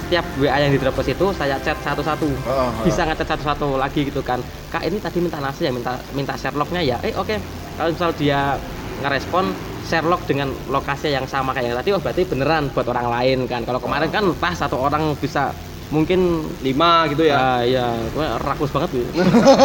setiap 0.08 0.24
wa 0.40 0.56
yang 0.56 0.72
di 0.72 0.80
drop 0.80 0.96
ke 0.96 1.12
situ 1.12 1.36
saya 1.36 1.60
chat 1.60 1.76
satu-satu. 1.84 2.24
Oh, 2.48 2.72
oh. 2.72 2.88
bisa 2.88 3.04
ngechat 3.04 3.28
satu-satu 3.36 3.76
lagi 3.76 4.08
gitu 4.08 4.24
kan. 4.24 4.40
Kak 4.72 4.88
ini 4.88 4.96
tadi 5.04 5.20
minta 5.20 5.44
nasi 5.44 5.68
ya 5.68 5.76
minta 5.76 6.00
minta 6.16 6.40
Sherlocknya 6.40 6.80
ya? 6.80 6.98
Eh 7.04 7.12
oke. 7.20 7.36
Kalau 7.76 7.92
misal 7.92 8.16
dia 8.16 8.56
ngerespon 9.04 9.52
Sherlock 9.84 10.24
dengan 10.24 10.56
lokasi 10.72 11.12
yang 11.12 11.28
sama 11.28 11.52
kayak 11.52 11.68
yang 11.68 11.78
tadi 11.84 11.90
oh 11.92 12.00
berarti 12.00 12.24
beneran 12.24 12.72
buat 12.72 12.88
orang 12.88 13.12
lain 13.12 13.38
kan. 13.52 13.68
Kalau 13.68 13.84
kemarin 13.84 14.08
kan 14.08 14.24
pas 14.40 14.56
satu 14.56 14.80
orang 14.80 15.20
bisa 15.20 15.52
mungkin 15.94 16.20
5 16.60 17.12
gitu 17.14 17.24
ya. 17.24 17.62
ya 17.62 17.86
ya 17.86 17.86
gua 18.12 18.42
rakus 18.42 18.74
banget 18.74 18.90
gitu. 18.98 19.06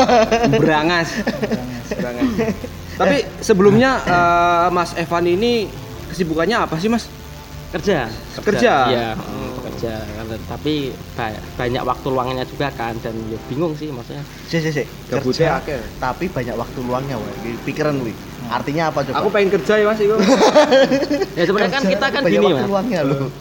Berangas. 0.60 1.08
Berangas. 1.88 2.28
Tapi 3.00 3.16
sebelumnya 3.40 3.90
eh, 4.04 4.66
Mas 4.68 4.92
Evan 4.94 5.24
ini 5.24 5.66
kesibukannya 6.08 6.56
apa 6.60 6.76
sih 6.76 6.92
Mas? 6.92 7.08
kerja 7.68 8.08
Kerja? 8.40 8.74
iya 8.88 9.08
mm, 9.12 9.60
kerja 9.60 10.00
Kan, 10.00 10.40
tapi 10.48 10.88
ba- 11.12 11.36
banyak 11.54 11.84
waktu 11.84 12.06
luangnya 12.08 12.44
juga 12.48 12.72
kan 12.72 12.96
dan 13.04 13.12
ya 13.28 13.36
bingung 13.44 13.76
sih 13.76 13.92
maksudnya 13.92 14.24
Si 14.48 14.56
si 14.56 14.72
si. 14.72 14.84
Kerja, 15.04 15.60
tapi 16.00 16.32
banyak 16.32 16.56
waktu 16.56 16.78
luangnya 16.80 17.20
wah. 17.20 17.28
Pikiran 17.68 18.00
wi. 18.00 18.16
Artinya 18.48 18.82
apa 18.88 19.00
coba? 19.04 19.16
Aku 19.20 19.28
pengen 19.28 19.48
kerja 19.54 19.74
ya 19.78 19.84
Mas 19.86 20.00
itu. 20.00 20.16
ya 21.38 21.42
sebenarnya 21.46 21.72
kan 21.72 21.84
kita 21.86 22.06
kan 22.10 22.22
gini 22.26 22.46
mas 22.50 22.64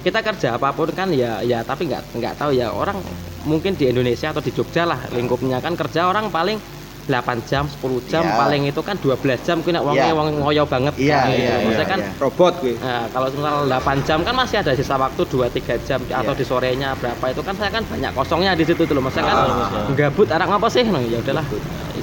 kita 0.03 0.19
kerja 0.21 0.47
apa 0.55 0.69
pun 0.69 0.89
kan 0.93 1.09
ya 1.09 1.41
ya 1.41 1.63
tapi 1.63 1.89
nggak 1.89 2.13
nggak 2.13 2.33
tahu 2.37 2.51
ya 2.53 2.69
orang 2.69 2.99
mungkin 3.47 3.73
di 3.73 3.87
Indonesia 3.89 4.29
atau 4.29 4.43
di 4.43 4.51
Jogja 4.51 4.83
lah 4.83 4.99
lingkupnya 5.15 5.63
kan 5.63 5.73
kerja 5.73 6.11
orang 6.11 6.29
paling 6.29 6.59
8 7.07 7.39
jam 7.47 7.63
10 7.63 8.03
jam 8.11 8.19
Iya. 8.19 8.35
paling 8.35 8.61
itu 8.67 8.81
kan 8.83 8.99
12 8.99 9.39
jam 9.47 9.63
kena 9.63 9.79
uangnya 9.79 10.11
Iya. 10.11 10.15
uang 10.19 10.27
ngoyo 10.43 10.63
banget 10.67 10.93
Iya, 10.99 11.15
kan, 11.15 11.27
gitu. 11.31 11.39
iya, 11.39 11.53
Maksudnya 11.63 11.87
kan 11.87 11.99
iya. 12.03 12.11
Robot 12.19 12.53
gue. 12.59 12.75
Nah, 12.83 13.03
kalau 13.07 13.27
misal 13.31 13.55
8 13.63 13.97
jam 14.03 14.19
kan 14.27 14.33
masih 14.35 14.57
ada 14.59 14.71
sisa 14.75 14.95
waktu 14.99 15.21
2-3 15.23 15.79
jam 15.87 16.03
atau 16.03 16.35
Iya. 16.35 16.39
di 16.39 16.43
sorenya 16.43 16.89
berapa 16.99 17.25
itu 17.31 17.41
kan 17.47 17.55
saya 17.55 17.71
kan 17.71 17.83
banyak 17.87 18.11
kosongnya 18.11 18.51
di 18.59 18.67
situ 18.67 18.83
tuh 18.83 18.91
loh. 18.91 19.03
Maksudnya 19.07 19.23
kan 19.31 19.37
Ah. 19.39 19.87
gabut 19.95 20.27
arah 20.27 20.47
ngapa 20.51 20.67
sih? 20.67 20.83
Nah, 20.83 20.99
ya 20.99 21.23
udahlah. 21.23 21.47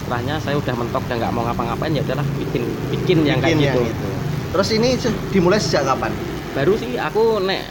Istilahnya 0.05 0.37
saya 0.37 0.61
udah 0.61 0.75
mentok 0.77 1.01
dan 1.09 1.17
nggak 1.17 1.33
mau 1.33 1.43
ngapa-ngapain 1.43 1.89
ya 1.91 2.05
udahlah 2.05 2.29
bikin 2.37 2.63
bikin 2.93 3.19
yang 3.25 3.41
kayak 3.41 3.57
Bikin 3.57 3.65
yang 3.65 3.81
gitu. 3.81 4.05
itu. 4.05 4.09
Terus 4.53 4.69
ini 4.71 4.89
dimulai 5.33 5.57
sejak 5.57 5.89
kapan? 5.89 6.13
Baru 6.53 6.77
sih 6.77 6.95
aku 6.95 7.41
nek 7.41 7.65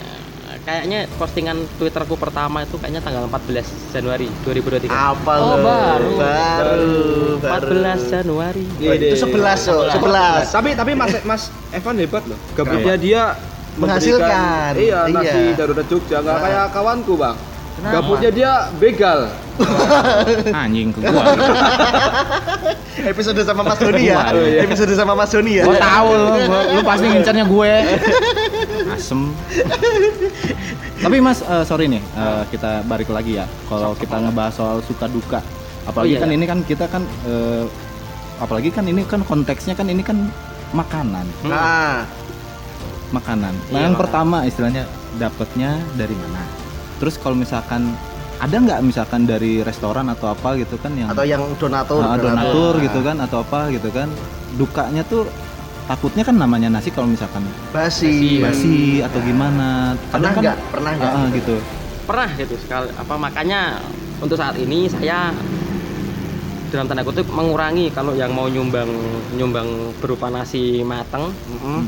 kayaknya 0.66 1.06
postingan 1.14 1.62
Twitterku 1.78 2.18
pertama 2.18 2.66
itu 2.66 2.74
kayaknya 2.76 3.00
tanggal 3.00 3.30
14 3.30 3.62
Januari 3.94 4.26
2023. 4.44 4.90
Apa 4.90 5.34
Oh, 5.38 5.62
baru. 5.62 6.10
Baru. 6.18 6.98
baru. 7.38 7.78
14 7.94 8.02
Januari. 8.10 8.66
Oh, 8.82 8.94
itu 8.98 9.16
11 9.16 9.60
so, 9.62 9.86
11. 9.88 10.50
Tapi 10.50 10.74
tapi 10.74 10.92
Mas 10.96 11.14
Mas 11.22 11.44
Evan 11.70 12.02
hebat 12.02 12.26
loh. 12.26 12.40
Gabutnya 12.54 12.98
dia 12.98 13.22
Menghasilkan. 13.74 14.74
memberikan- 14.74 14.76
Iya, 14.76 15.00
nasi 15.08 15.38
Iya. 15.44 15.54
darurat 15.54 15.86
Jogja 15.86 16.18
nggak 16.18 16.34
Nah. 16.34 16.42
kayak 16.42 16.66
kawanku, 16.74 17.14
Bang. 17.14 17.38
Kenapa? 17.74 17.94
Gabutnya 17.96 18.30
dia 18.32 18.52
begal. 18.74 19.20
Anjing 20.64 20.90
ke 20.90 21.00
gua. 21.00 21.24
Episode 23.14 23.42
sama 23.42 23.62
Mas 23.64 23.78
Doni 23.78 24.04
ya. 24.06 24.32
Iya. 24.32 24.64
Episode 24.64 24.94
sama 24.94 25.14
Mas 25.14 25.30
Doni 25.30 25.60
ya. 25.60 25.64
Gua 25.64 25.78
tahu 25.78 26.08
lu, 26.10 26.28
gua- 26.46 26.68
lu 26.72 26.82
pasti 26.82 27.06
ngincarnya 27.06 27.46
gue. 27.46 27.74
Asem. 28.96 29.22
Tapi 30.98 31.18
Mas, 31.20 31.40
eh, 31.42 31.64
sorry 31.64 31.86
nih, 31.88 32.00
eh, 32.00 32.44
kita 32.50 32.82
balik 32.84 33.10
lagi 33.10 33.36
ya. 33.36 33.46
Kalau 33.68 33.92
kita 33.94 34.16
ngebahas 34.18 34.54
soal 34.54 34.78
suka 34.82 35.06
duka, 35.06 35.40
apalagi 35.84 36.16
Oh, 36.16 36.16
iya, 36.16 36.22
kan 36.22 36.30
iya. 36.32 36.38
ini 36.38 36.46
kan 36.46 36.60
kita 36.64 36.86
kan, 36.88 37.04
eh, 37.26 37.66
apalagi 38.40 38.70
kan 38.70 38.86
ini 38.86 39.04
kan 39.04 39.22
konteksnya 39.22 39.74
kan 39.74 39.86
ini 39.86 40.00
kan 40.00 40.32
makanan, 40.72 41.28
Nah, 41.44 42.08
makanan. 43.12 43.54
Nah, 43.54 43.70
Iya, 43.70 43.84
yang 43.84 43.94
makanan. 43.94 44.00
pertama 44.00 44.38
istilahnya 44.44 44.84
dapatnya 45.16 45.78
dari 45.94 46.16
mana? 46.16 46.42
Terus 46.98 47.20
kalau 47.20 47.36
misalkan 47.36 47.94
ada 48.40 48.56
nggak 48.56 48.80
misalkan 48.82 49.24
dari 49.24 49.62
restoran 49.62 50.10
atau 50.10 50.34
apa 50.34 50.58
gitu 50.58 50.76
kan 50.78 50.92
yang 50.94 51.10
atau 51.10 51.24
yang 51.24 51.44
donatur, 51.56 52.02
Ah, 52.02 52.18
donatur. 52.18 52.74
Nah, 52.78 52.84
gitu 52.84 53.00
kan 53.06 53.18
atau 53.22 53.38
apa 53.42 53.60
gitu 53.70 53.90
kan. 53.94 54.10
Dukanya 54.54 55.02
tuh 55.06 55.30
takutnya 55.86 56.24
kan 56.24 56.36
namanya 56.40 56.70
nasi 56.72 56.90
kalau 56.90 57.10
misalkan 57.10 57.44
Basi. 57.70 58.40
basi 58.40 59.00
atau 59.04 59.20
gimana. 59.22 59.94
Pernah 60.10 60.12
Kadang 60.12 60.34
kan 60.34 60.44
nggak? 60.44 60.58
Pernah 60.72 60.92
nggak? 60.98 61.12
ah, 61.12 61.20
ah, 61.20 61.28
gitu. 61.32 61.56
Pernah 62.04 62.30
gitu 62.36 62.56
sekali. 62.60 62.88
Apa 62.96 63.16
makanya 63.16 63.62
untuk 64.20 64.36
saat 64.36 64.56
ini 64.60 64.88
saya 64.88 65.32
dalam 66.74 66.90
tanda 66.90 67.06
kutip 67.06 67.30
mengurangi 67.30 67.94
kalau 67.94 68.18
yang 68.18 68.34
mau 68.34 68.50
nyumbang 68.50 68.90
nyumbang 69.38 69.94
berupa 70.02 70.34
nasi 70.34 70.82
mateng 70.82 71.30
Mm-mm. 71.30 71.86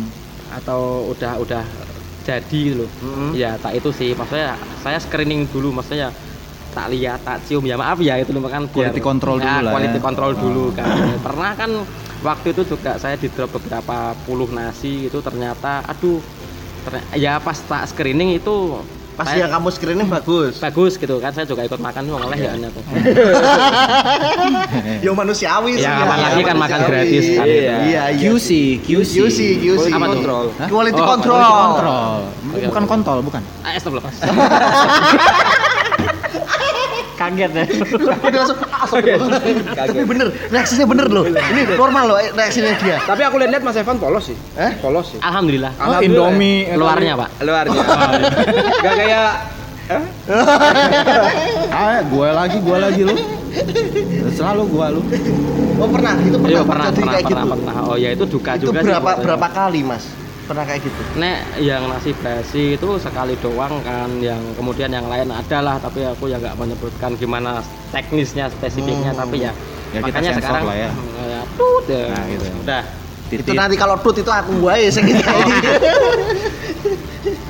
atau 0.53 1.09
udah 1.09 1.41
udah 1.41 1.65
jadi 2.21 2.61
loh. 2.77 2.89
Mm-mm. 3.01 3.33
ya 3.33 3.57
tak 3.57 3.75
itu 3.75 3.89
sih. 3.91 4.13
Maksudnya 4.13 4.53
saya 4.79 5.01
screening 5.01 5.49
dulu. 5.49 5.73
Maksudnya 5.73 6.13
tak 6.75 6.91
lihat 6.91 7.19
tak 7.21 7.39
cium 7.41 7.63
ya 7.63 7.73
maaf 7.73 7.97
ya 7.97 8.19
itu 8.19 8.29
loh 8.29 8.43
kan 8.43 8.67
biar- 8.67 8.91
Quality 8.91 8.99
control 9.01 9.37
dulu 9.37 9.47
Ya, 9.49 9.63
lah 9.63 9.71
quality 9.71 9.95
ya. 9.95 10.03
control 10.03 10.31
dulu 10.35 10.63
Oh. 10.65 10.69
kan 10.69 10.85
pernah 11.17 11.51
kan 11.53 11.69
waktu 12.21 12.47
itu 12.51 12.61
juga 12.67 12.91
saya 12.97 13.15
di 13.15 13.27
drop 13.27 13.49
beberapa 13.49 13.97
puluh 14.21 14.49
nasi 14.49 15.07
itu 15.07 15.17
ternyata 15.19 15.79
aduh 15.81 16.19
ternyata, 16.81 17.15
ya 17.15 17.39
pas 17.39 17.55
tak 17.57 17.87
screening 17.87 18.35
itu 18.35 18.77
Pas 19.15 19.23
saya- 19.25 19.47
yang 19.47 19.51
kamu 19.53 19.71
screening 19.71 20.09
bagus. 20.09 20.59
bagus 20.59 20.93
gitu 20.95 21.15
kan 21.17 21.31
saya 21.31 21.47
juga 21.47 21.63
ikut 21.63 21.79
makan 21.79 22.03
tuh 22.03 22.19
oleh 22.19 22.35
ya 22.35 22.51
kan 22.51 22.67
aku. 22.67 22.79
Yo 24.99 25.11
manusiawi 25.13 25.71
sih. 25.73 25.87
Ya, 25.87 26.03
kapan 26.03 26.19
lagi 26.19 26.41
kan 26.43 26.57
makan 26.57 26.79
gratis 26.83 27.25
kan. 27.31 27.45
Iya, 27.47 27.73
iya. 27.79 28.03
QC 28.11 28.49
QC 28.83 29.13
QC, 29.15 29.39
QC. 29.57 29.87
Apa 29.87 30.05
tuh? 30.05 30.19
Kontrol. 30.19 30.45
Hah? 30.53 30.67
Quality 30.67 30.99
Oh, 30.99 31.07
control. 31.07 31.39
Quality 31.39 31.63
control 31.63 32.19
Oke, 32.45 32.65
bukan 32.65 32.83
oke. 32.83 32.89
kontol 32.89 33.17
bukan 33.21 33.41
ah 33.61 33.71
astagfirullah 33.71 34.13
kaget 37.35 37.51
ya 37.51 37.65
Dia 38.31 38.39
langsung 38.39 38.57
astagfirullah. 38.63 39.41
Tapi 39.75 40.03
bener, 40.07 40.27
reaksinya 40.47 40.85
bener 40.87 41.07
loh. 41.11 41.23
Ini 41.27 41.75
normal 41.75 42.03
loh 42.07 42.17
eh, 42.17 42.31
reaksinya 42.31 42.71
dia. 42.79 42.97
Tapi 43.03 43.21
aku 43.27 43.35
lihat 43.43 43.59
Mas 43.59 43.75
Evan 43.75 43.99
polos 43.99 44.31
sih. 44.31 44.37
Eh? 44.55 44.71
Polos 44.79 45.11
sih. 45.11 45.19
alhamdulillah 45.19 45.71
oh, 45.75 45.99
Indomie 45.99 46.71
luarnya 46.71 47.19
pak 47.19 47.29
Luarnya. 47.43 47.81
Gak 48.85 48.95
kayak 48.95 49.31
ah 51.77 52.01
gue 52.01 52.29
lagi 52.33 52.57
gue 52.57 52.77
lagi 52.81 53.01
lu 53.05 53.13
selalu 54.33 54.63
gue 54.65 54.85
lu 54.97 55.01
Oh 55.75 55.91
pernah, 55.91 56.15
itu 56.17 56.39
pernah, 56.39 56.55
Iya 56.55 56.61
pernah 56.63 56.87
pernah 56.89 57.19
pernah 57.21 57.43
gitu. 57.45 57.53
pernah 57.59 57.75
oh 57.85 57.97
ya 57.99 58.09
itu 58.15 58.25
duka 58.25 58.55
Itu 58.57 58.71
juga 58.71 58.79
sih 58.81 58.87
berapa 58.89 59.11
saya. 59.13 59.21
berapa 59.27 59.47
kali 59.51 59.81
mas? 59.83 60.24
Pernah 60.45 60.61
kayak 60.63 60.81
gitu? 60.81 61.01
nek 61.15 61.37
yang 61.57 61.83
nasi 61.85 62.13
basi 62.15 62.63
itu 62.73 62.87
sekali 62.97 63.33
doang 63.35 63.81
kan 63.81 64.09
yang 64.19 64.37
kemudian 64.53 64.87
yang 64.87 65.05
lain 65.05 65.25
adalah 65.27 65.77
tapi 65.77 66.01
aku 66.01 66.27
ya 66.27 66.37
nggak 66.37 66.53
menyebutkan 66.53 67.13
gimana 67.15 67.59
teknisnya 67.89 68.47
spesifiknya 68.49 69.09
Hmm. 69.11 69.21
tapi 69.21 69.41
ya, 69.41 69.51
Ya, 69.87 70.01
kita 70.01 70.11
makanya 70.11 70.29
sensor 70.29 70.43
sekarang 70.43 70.63
lah 70.65 70.75
ya. 70.75 70.89
hmm, 70.91 71.25
ya, 71.25 71.41
tut, 71.55 71.83
ya. 71.87 72.05
Nah, 72.05 72.23
gitu. 72.27 72.45
udah 72.59 72.83
Itu 73.25 73.41
titit 73.41 73.53
nanti 73.55 73.75
kalau 73.75 73.95
tut 73.97 74.15
itu 74.15 74.27
aku 74.29 74.51
wae 74.61 74.85
sing 74.87 75.05
gitu. 75.07 75.17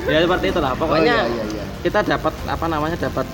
ya 0.05 0.17
seperti 0.21 0.45
itulah 0.49 0.71
pokoknya 0.73 1.15
Oh, 1.17 1.27
iya, 1.27 1.33
iya, 1.33 1.43
iya. 1.51 1.63
kita 1.81 1.99
dapat 2.01 2.33
apa 2.45 2.65
namanya 2.65 2.95
dapat 2.97 3.25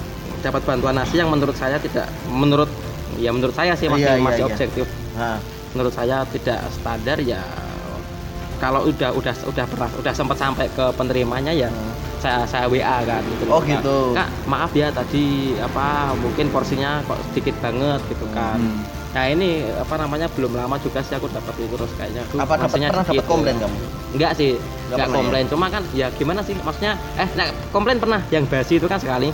dapat 0.41 0.62
bantuan 0.63 0.96
nasi 0.96 1.15
yang 1.15 1.30
menurut 1.30 1.53
saya 1.53 1.77
tidak 1.77 2.10
menurut 2.25 2.70
ya 3.15 3.30
menurut 3.30 3.53
saya 3.53 3.75
sih 3.75 3.86
masih 3.86 4.08
Iya, 4.08 4.15
iya, 4.15 4.24
masih 4.24 4.41
iya. 4.41 4.50
objektif 4.50 4.86
Nah, 5.12 5.38
menurut 5.70 5.91
saya 5.91 6.24
tidak 6.25 6.60
standar 6.72 7.18
ya 7.20 7.44
kalau 8.62 8.86
udah 8.86 9.10
udah 9.12 9.34
udah 9.44 9.65
pernah 9.65 9.89
udah 9.91 10.13
sempat 10.13 10.38
sampai 10.38 10.70
ke 10.70 10.86
penerimanya 10.94 11.50
ya 11.51 11.68
saya 12.15 12.46
saya 12.46 12.70
WA 12.70 13.01
kan 13.01 13.25
gitu 13.25 13.50
Oh, 13.50 13.58
gitu. 13.60 14.13
kak 14.13 14.30
maaf 14.46 14.70
ya 14.72 14.94
tadi 14.94 15.25
apa 15.58 16.13
mungkin 16.15 16.48
porsinya 16.48 17.01
kok 17.03 17.18
sedikit 17.27 17.58
banget 17.60 17.98
gitu 18.08 18.30
kan 18.30 18.62
Hmm. 18.62 18.86
nah 19.12 19.25
ini 19.25 19.50
apa 19.74 19.98
namanya 19.98 20.30
belum 20.30 20.53
lama 20.53 20.77
juga 20.77 21.01
sih 21.01 21.18
aku 21.18 21.25
dapat 21.27 21.51
itu 21.58 21.74
terus 21.74 21.91
kayaknya 21.98 22.22
"Duh, 22.30 22.38
Apa 22.38 22.56
dapat 22.56 22.77
pernah 22.77 23.03
dapat 23.03 23.12
dikit." 23.12 23.25
komplain 23.27 23.58
kamu? 23.58 23.77
enggak 24.13 24.32
sih 24.38 24.51
Nggak 24.53 24.94
enggak 24.94 25.08
ya? 25.08 25.15
komplain 25.18 25.46
cuma 25.50 25.65
kan 25.68 25.84
ya 25.91 26.08
gimana 26.13 26.39
sih 26.39 26.53
maksudnya 26.56 26.94
eh 27.18 27.27
nah, 27.34 27.46
komplain 27.70 27.98
pernah 27.98 28.22
yang 28.30 28.46
basi 28.46 28.77
itu 28.77 28.86
kan 28.86 29.01
sekali 29.01 29.34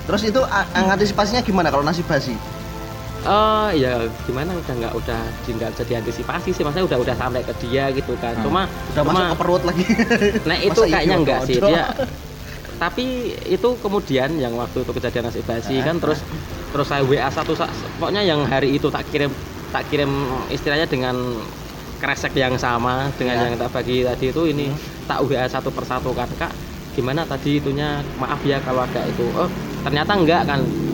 Terus 0.00 0.26
itu 0.26 0.40
antisipasinya 0.74 1.38
gimana 1.40 1.70
kalau 1.70 1.82
nasi 1.82 2.02
basi? 2.02 2.34
Oh 3.20 3.68
ya 3.70 4.00
gimana 4.24 4.52
udah 4.52 4.74
nggak 4.76 4.94
udah 4.96 5.20
nggak 5.46 5.70
bisa 5.72 5.84
diantisipasi 5.84 6.50
sih. 6.50 6.62
Maksudnya 6.62 6.86
udah 6.88 6.98
udah 7.00 7.14
sampai 7.14 7.42
ke 7.42 7.52
dia 7.60 7.88
gitu 7.90 8.16
kan. 8.16 8.32
Hmm. 8.32 8.44
cuma 8.44 8.62
Udah 8.64 9.02
cuma 9.02 9.12
masuk 9.12 9.26
ke 9.26 9.36
perut 9.36 9.62
lagi. 9.62 9.84
nah 10.48 10.56
itu 10.58 10.80
Masa 10.80 10.90
kayaknya 10.90 11.16
enggak 11.18 11.40
sih. 11.44 11.56
dia 11.58 11.84
tapi 12.80 13.04
itu 13.44 13.68
kemudian 13.76 14.40
yang 14.40 14.56
waktu 14.56 14.80
itu 14.80 14.88
kejadian 14.90 15.28
nasi 15.28 15.44
basi 15.44 15.76
kan 15.84 16.00
terus 16.00 16.24
terus 16.72 16.88
saya 16.88 17.04
WA 17.04 17.28
satu 17.28 17.52
sa- 17.52 17.68
pokoknya 18.00 18.24
yang 18.24 18.40
hari 18.48 18.72
itu 18.72 18.88
tak 18.88 19.04
kirim 19.12 19.28
tak 19.68 19.84
kirim 19.92 20.08
istilahnya 20.48 20.88
dengan 20.88 21.12
kresek 22.00 22.32
yang 22.32 22.56
sama 22.56 23.12
dengan 23.14 23.36
Ya. 23.36 23.44
yang 23.44 23.60
tak 23.60 23.68
bagi 23.70 24.00
tadi 24.00 24.32
itu 24.32 24.42
ini 24.48 24.72
tak 25.04 25.20
WA 25.22 25.44
satu 25.44 25.68
persatu 25.68 26.16
kan. 26.16 26.24
Kak 26.34 26.56
gimana 26.90 27.28
tadi 27.28 27.60
itunya? 27.60 28.00
Maaf 28.16 28.40
ya 28.42 28.56
kalau 28.64 28.80
ada 28.80 29.04
itu. 29.04 29.28
Oh 29.36 29.44
ternyata 29.84 30.16
enggak 30.16 30.48
kan. 30.48 30.64
Hmm. 30.64 30.89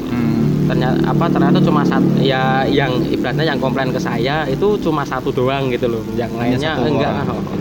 Ternyata 0.66 0.98
apa 1.04 1.24
ternyata 1.26 1.58
cuma 1.60 1.82
satu 1.82 2.08
ya 2.18 2.42
yang 2.64 2.90
ibaratnya 3.06 3.46
yang 3.46 3.58
komplain 3.58 3.88
ke 3.88 3.98
saya 3.98 4.44
itu 4.44 4.76
cuma 4.78 5.02
satu 5.02 5.30
doang 5.30 5.70
gitu 5.70 5.86
loh 5.86 6.02
yang 6.12 6.28
Hanya 6.32 6.58
lainnya 6.58 6.70
enggak 6.82 7.12
doang. 7.22 7.40
kan 7.40 7.60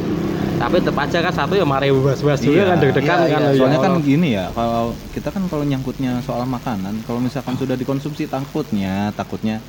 tapi 0.56 0.80
tetap 0.80 0.96
aja 0.98 1.18
kan 1.20 1.34
satu 1.36 1.54
ya 1.54 1.64
mari 1.64 1.92
was-was 1.92 2.40
juga 2.40 2.56
Iya. 2.56 2.66
kan 2.66 2.78
deg-degan 2.80 3.18
Iya, 3.18 3.28
kan 3.28 3.42
iya. 3.44 3.52
ya 3.52 3.60
Soalnya 3.60 3.80
kan 3.82 3.94
gini 4.00 4.30
ya, 4.32 4.46
kalau 4.50 4.84
kita 5.12 5.28
kan 5.28 5.44
kalau 5.46 5.64
nyangkutnya 5.64 6.24
soal 6.24 6.48
makanan, 6.48 7.04
kalau 7.04 7.20
misalkan 7.20 7.54
sudah 7.54 7.76
dikonsumsi 7.76 8.24
takutnya, 8.26 9.12
takutnya 9.12 9.60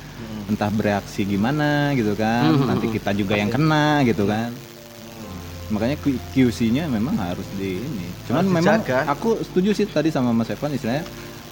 entah 0.47 0.71
bereaksi 0.71 1.27
gimana 1.27 1.91
gitu 1.91 2.15
kan, 2.15 2.55
Hmm. 2.55 2.71
nanti 2.71 2.87
kita 2.87 3.11
juga 3.11 3.35
yang 3.35 3.51
kena 3.51 3.99
gitu 4.01 4.23
kan. 4.23 4.55
Makanya 5.67 5.99
QC-nya 6.31 6.87
memang 6.87 7.19
harus 7.19 7.43
di 7.53 7.75
ini. 7.77 8.07
Cuman 8.23 8.47
Harus 8.47 8.55
memang 8.55 8.79
aku 9.05 9.35
setuju 9.43 9.75
sih 9.75 9.85
tadi 9.85 10.07
sama 10.07 10.31
Mas 10.31 10.47
Evan 10.47 10.71
istilahnya 10.71 11.03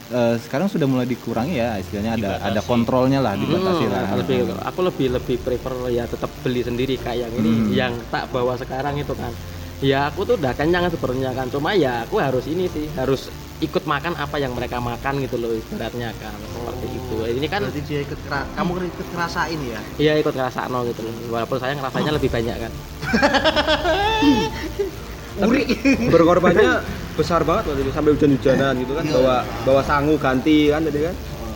eh, 0.07 0.35
sekarang 0.37 0.67
sudah 0.67 0.85
mulai 0.85 1.03
dikurangi 1.03 1.55
ya, 1.55 1.75
istilahnya 1.75 2.15
ada 2.15 2.29
ada 2.39 2.59
kontrolnya 2.61 3.19
lah, 3.19 3.33
dibatasi 3.33 3.83
Hmm, 3.83 3.91
lah. 3.91 4.15
lebih 4.15 4.55
aku 4.55 4.79
lebih 4.83 5.07
lebih 5.13 5.37
prefer 5.37 5.73
ya 5.89 6.05
tetap 6.05 6.29
beli 6.39 6.61
sendiri 6.61 6.95
kayak 6.95 7.25
yang 7.25 7.31
ini 7.35 7.51
Hmm. 7.51 7.71
yang 7.71 7.91
tak 8.07 8.29
bawa 8.29 8.55
sekarang 8.55 8.95
itu 8.95 9.11
kan 9.11 9.31
ya 9.79 10.07
aku 10.07 10.23
tuh 10.23 10.35
udah 10.35 10.53
kenyang 10.53 10.87
sebenarnya 10.87 11.31
kan 11.31 11.49
cuma 11.49 11.73
ya 11.73 12.01
aku 12.01 12.17
harus 12.17 12.45
ini 12.45 12.65
sih 12.65 12.85
harus 12.93 13.27
ikut 13.57 13.83
makan 13.83 14.15
apa 14.15 14.35
yang 14.35 14.51
mereka 14.51 14.79
makan 14.79 15.21
gitu 15.21 15.35
loh 15.35 15.51
ibaratnya 15.51 16.09
kan 16.15 16.33
seperti 16.45 16.85
itu 16.91 17.15
ini 17.29 17.45
kan 17.45 17.61
Berarti 17.61 17.79
dia 17.83 17.99
ikut 18.01 18.17
kera- 18.21 18.47
kamu 18.51 18.85
ikut 18.85 19.05
ngerasain 19.09 19.59
ya? 19.61 19.79
Iya 19.95 20.11
ikut 20.19 20.31
ngerasakno 20.31 20.85
gitu 20.85 21.01
loh. 21.01 21.13
Walaupun 21.29 21.57
saya 21.59 21.73
ngerasanya 21.73 22.11
lebih 22.11 22.29
banyak 22.29 22.55
kan. 22.57 22.71
Tapi 25.35 25.59
berkorbannya 26.13 26.71
besar 27.15 27.43
banget 27.43 27.63
waktu 27.71 27.81
itu 27.83 27.91
sampai 27.91 28.11
hujan-hujanan 28.11 28.73
gitu 28.79 28.91
kan 28.91 29.03
Iya. 29.03 29.13
bawa 29.15 29.35
bawa 29.63 29.81
sangu 29.83 30.15
ganti 30.15 30.71
kan 30.71 30.81
tadi 30.83 30.99
kan. 31.03 31.15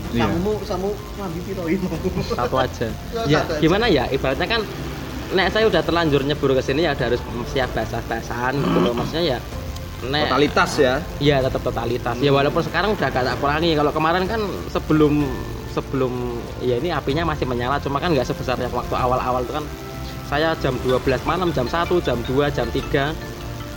Iya. 0.10 0.26
Samumu 0.26 0.52
samu 0.66 0.90
mandi 1.16 1.40
piro 1.46 1.64
ini? 1.70 1.88
Satu 2.26 2.56
aja. 2.58 2.88
Ya, 3.30 3.40
satu 3.46 3.52
aja. 3.56 3.62
gimana 3.62 3.86
ya 3.88 4.04
ibaratnya 4.10 4.48
kan 4.48 4.62
nek 5.30 5.54
saya 5.54 5.70
udah 5.70 5.82
terlanjur 5.86 6.26
nyebur 6.26 6.58
ke 6.58 6.64
sini 6.66 6.82
ya 6.84 6.98
udah 6.98 7.06
harus 7.14 7.22
siap 7.52 7.70
basah-basahan 7.78 8.58
gitu 8.58 8.78
loh. 8.82 8.94
Maksudnya 8.98 9.38
ya 9.38 9.40
nek 10.10 10.32
Totalitas 10.32 10.72
ya. 10.80 10.94
ya 11.20 11.36
tetap 11.44 11.62
totalitas. 11.62 12.16
Ya 12.20 12.32
walaupun 12.32 12.64
sekarang 12.64 12.96
udah 12.96 13.08
agak 13.08 13.24
tak 13.28 13.36
kurangi. 13.38 13.76
Kalau 13.76 13.92
kemarin 13.92 14.24
kan 14.26 14.42
sebelum 14.72 15.28
sebelum 15.70 16.42
ya 16.60 16.82
ini 16.82 16.90
apinya 16.90 17.30
masih 17.30 17.46
menyala 17.46 17.78
cuma 17.78 18.02
kan 18.02 18.10
nggak 18.10 18.26
sebesar 18.26 18.58
yang 18.58 18.74
waktu 18.74 18.96
awal-awal 18.98 19.46
itu 19.46 19.54
kan 19.54 19.62
saya 20.26 20.54
jam 20.62 20.74
12 20.86 21.26
malam, 21.26 21.50
jam 21.54 21.66
1, 21.66 21.90
jam 22.02 22.18
2, 22.26 22.50
jam 22.50 22.66
3 22.70 23.14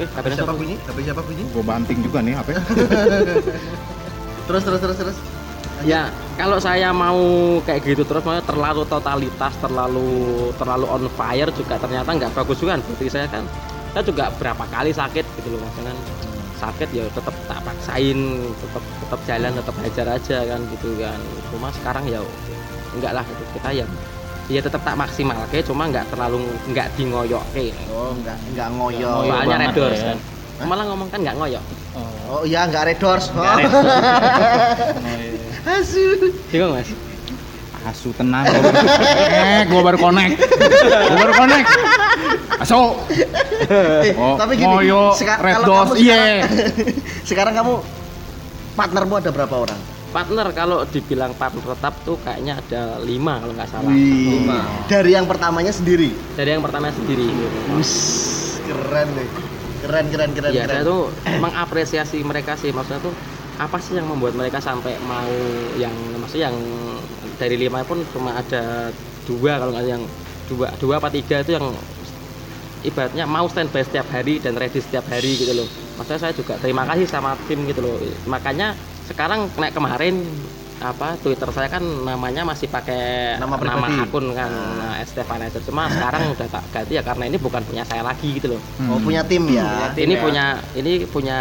Eh, 0.01 0.07
HP 0.09 0.17
HP-nya 0.17 0.37
siapa 0.41 0.53
satu. 0.53 0.61
bunyi? 0.61 0.75
HP 0.81 0.99
siapa 1.05 1.23
bunyi? 1.25 1.45
Gue 1.53 1.65
banting 1.65 1.99
juga 2.01 2.19
nih 2.25 2.35
HP. 2.39 2.49
Terus 4.49 4.63
terus 4.67 4.81
terus 4.83 4.99
terus. 4.99 5.17
Ya, 5.87 6.11
kalau 6.35 6.59
saya 6.59 6.91
mau 6.91 7.19
kayak 7.63 7.95
gitu 7.95 8.03
terus 8.03 8.27
maksudnya 8.27 8.43
terlalu 8.43 8.83
totalitas, 8.91 9.55
terlalu 9.63 10.51
terlalu 10.59 10.87
on 10.91 11.07
fire 11.15 11.51
juga 11.55 11.79
ternyata 11.79 12.11
nggak 12.11 12.33
bagus 12.35 12.59
juga 12.59 12.75
kan. 12.75 12.81
Berarti 12.83 13.07
saya 13.07 13.27
kan 13.31 13.47
saya 13.93 14.03
juga 14.03 14.35
berapa 14.41 14.65
kali 14.73 14.91
sakit 14.91 15.25
gitu 15.39 15.49
loh 15.53 15.61
maksudnya 15.63 15.95
kan 15.95 15.99
sakit 16.63 16.89
ya 16.95 17.05
tetap 17.11 17.35
tak 17.51 17.61
paksain 17.67 18.19
tetap 18.63 18.83
tetap 19.03 19.21
jalan 19.27 19.53
tetap 19.53 19.75
hajar 19.83 20.07
aja 20.15 20.39
kan 20.47 20.61
gitu 20.71 20.89
kan 20.97 21.21
cuma 21.51 21.69
sekarang 21.75 22.05
ya 22.07 22.21
enggak 22.95 23.13
lah 23.19 23.25
gitu. 23.27 23.43
kita 23.59 23.71
ya 23.83 23.87
ya 24.53 24.61
tetap 24.61 24.85
tak 24.85 24.95
maksimal 24.95 25.35
oke 25.41 25.57
cuma 25.63 25.89
nggak 25.89 26.05
terlalu 26.07 26.45
nggak 26.69 26.87
di 26.93 27.05
ngoyok 27.05 27.45
Oh, 27.89 28.13
enggak 28.13 28.37
enggak 28.47 28.69
ngoyo. 28.71 29.11
ngoyo. 29.19 29.33
soalnya 29.33 29.57
redors 29.65 29.99
ya. 29.99 30.13
kan 30.13 30.19
malah 30.63 30.85
ngomong 30.87 31.09
kan 31.09 31.19
nggak 31.19 31.37
ngoyok 31.37 31.65
Oh 32.25 32.41
iya 32.43 32.65
enggak 32.65 32.87
redors. 32.87 33.29
Oh. 33.35 33.45
Asu. 35.63 36.33
bingung 36.49 36.73
mas 36.73 36.89
Asu 37.83 38.09
tenang. 38.15 38.47
Eh, 38.47 39.67
gue 39.67 39.81
baru 39.83 39.99
connect. 39.99 40.39
Gue 40.79 41.17
baru 41.19 41.35
connect. 41.35 41.67
Asu. 42.57 42.95
Eh, 43.67 44.15
Oh, 44.15 44.39
tapi 44.39 44.55
gini, 44.55 44.65
ngoyo, 44.65 45.11
seka- 45.13 45.43
red 45.43 45.55
kalau 45.57 45.67
doors, 45.67 45.91
kamu 45.91 45.99
iya. 45.99 46.15
sekarang, 46.15 46.39
sekarang 47.29 47.55
kamu 47.55 47.73
partnermu 48.73 49.15
ada 49.19 49.31
berapa 49.31 49.55
orang? 49.59 49.81
Partner 50.13 50.47
kalau 50.53 50.85
dibilang 50.85 51.33
partner 51.35 51.65
tetap 51.73 51.95
tuh 52.05 52.21
kayaknya 52.21 52.61
ada 52.61 53.01
lima 53.01 53.41
kalau 53.41 53.53
nggak 53.57 53.71
salah 53.73 53.91
Wih. 53.91 54.45
Dari 54.87 55.11
yang 55.17 55.25
pertamanya 55.25 55.73
sendiri. 55.73 56.13
dari 56.37 56.53
yang 56.53 56.63
pertama 56.63 56.93
sendiri 56.93 57.27
Wis, 57.75 57.93
keren 58.69 59.09
nih. 59.17 59.29
Keren 59.83 60.07
keren 60.15 60.31
keren 60.31 60.53
ya 60.55 60.63
keren. 60.69 60.75
saya 60.79 60.83
tuh 60.87 61.03
mengapresiasi 61.43 62.23
mereka 62.23 62.55
sih 62.55 62.71
maksudnya 62.71 63.03
tuh 63.03 63.15
apa 63.59 63.83
sih 63.83 63.99
yang 63.99 64.07
membuat 64.07 64.39
mereka 64.39 64.63
sampai 64.63 64.95
mau 65.03 65.33
yang 65.75 65.93
maksudnya 66.23 66.53
yang 66.53 66.57
dari 67.37 67.59
lima 67.59 67.83
pun 67.83 67.99
cuma 68.15 68.39
ada 68.39 68.95
dua 69.27 69.59
kalau 69.59 69.75
nggak 69.75 69.87
yang 69.91 70.03
dua 70.47 70.71
dua 70.79 71.03
apa 71.03 71.11
tiga 71.11 71.43
itu 71.43 71.59
yang 71.59 71.67
ibaratnya 72.83 73.25
mau 73.27 73.47
standby 73.47 73.83
setiap 73.83 74.07
hari 74.11 74.39
dan 74.43 74.59
ready 74.59 74.79
setiap 74.79 75.07
hari 75.11 75.39
gitu 75.39 75.55
loh 75.55 75.67
maksudnya 75.99 76.21
saya 76.31 76.33
juga 76.35 76.59
terima 76.59 76.83
kasih 76.87 77.07
sama 77.07 77.35
tim 77.47 77.63
gitu 77.67 77.83
loh 77.83 77.99
makanya 78.27 78.75
sekarang 79.13 79.41
naik 79.55 79.73
kemarin 79.73 80.25
apa 80.83 81.15
Twitter 81.15 81.47
saya 81.55 81.71
kan 81.71 81.79
namanya 81.79 82.43
masih 82.43 82.67
pakai 82.67 83.39
Nama 83.39 83.55
pribadi. 83.55 84.03
akun 84.03 84.35
kan 84.35 84.51
nah, 84.51 84.99
Stefanizer 85.07 85.63
cuma 85.63 85.87
sekarang 85.87 86.35
udah 86.35 86.49
tak 86.51 86.65
ganti 86.75 86.99
ya 86.99 87.07
karena 87.07 87.31
ini 87.31 87.39
bukan 87.39 87.63
punya 87.63 87.87
saya 87.87 88.03
lagi 88.03 88.35
gitu 88.35 88.59
loh 88.59 88.63
Oh, 88.91 88.99
punya 88.99 89.23
tim 89.23 89.47
ya. 89.47 89.95
ini 89.95 90.19
punya 90.19 90.59
ini 90.75 91.07
punya 91.07 91.39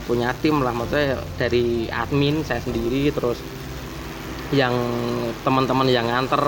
punya 0.00 0.32
tim 0.40 0.64
lah 0.64 0.72
maksudnya 0.72 1.20
dari 1.36 1.92
admin 1.92 2.40
saya 2.40 2.64
sendiri 2.64 3.12
terus 3.12 3.36
yang 4.50 4.72
teman-teman 5.44 5.86
yang 5.86 6.08
nganter 6.08 6.40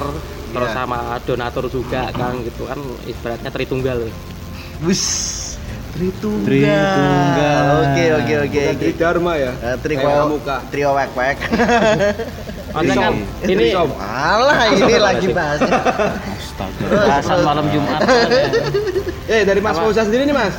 terus 0.53 0.69
Iya. 0.69 0.79
sama 0.79 0.99
donatur 1.23 1.69
juga 1.69 2.09
kan 2.11 2.41
gitu 2.41 2.65
kan 2.65 2.81
ibaratnya 3.05 3.51
tritunggal 3.53 4.09
Wis. 4.83 5.05
Tritunggal. 5.93 6.49
Tritunggal. 6.49 7.82
Oke 8.43 8.59
Bukan 8.59 8.75
oke. 8.75 8.83
Tridharma 8.83 9.33
ya. 9.39 9.53
Eh, 9.63 9.77
Trio 9.83 9.99
Kayak 10.03 10.27
muka. 10.29 10.57
Trio 10.69 10.91
wek 10.99 11.11
wek. 11.15 11.39
Maksudnya 12.75 12.97
kan 12.97 13.15
ini. 13.45 13.67
Alah 14.01 14.61
ini 14.73 14.95
lagi 14.97 15.27
bahasnya. 15.31 15.73
Astaga. 16.33 16.85
Bahasan 16.89 17.39
malam 17.45 17.67
Jumat. 17.71 18.01
soalnya. 18.03 18.45
Eh 19.29 19.43
dari 19.47 19.61
Mas 19.61 19.77
Apa? 19.77 19.85
Fauzan 19.87 20.05
sendiri 20.09 20.25
nih 20.27 20.37
Mas. 20.37 20.55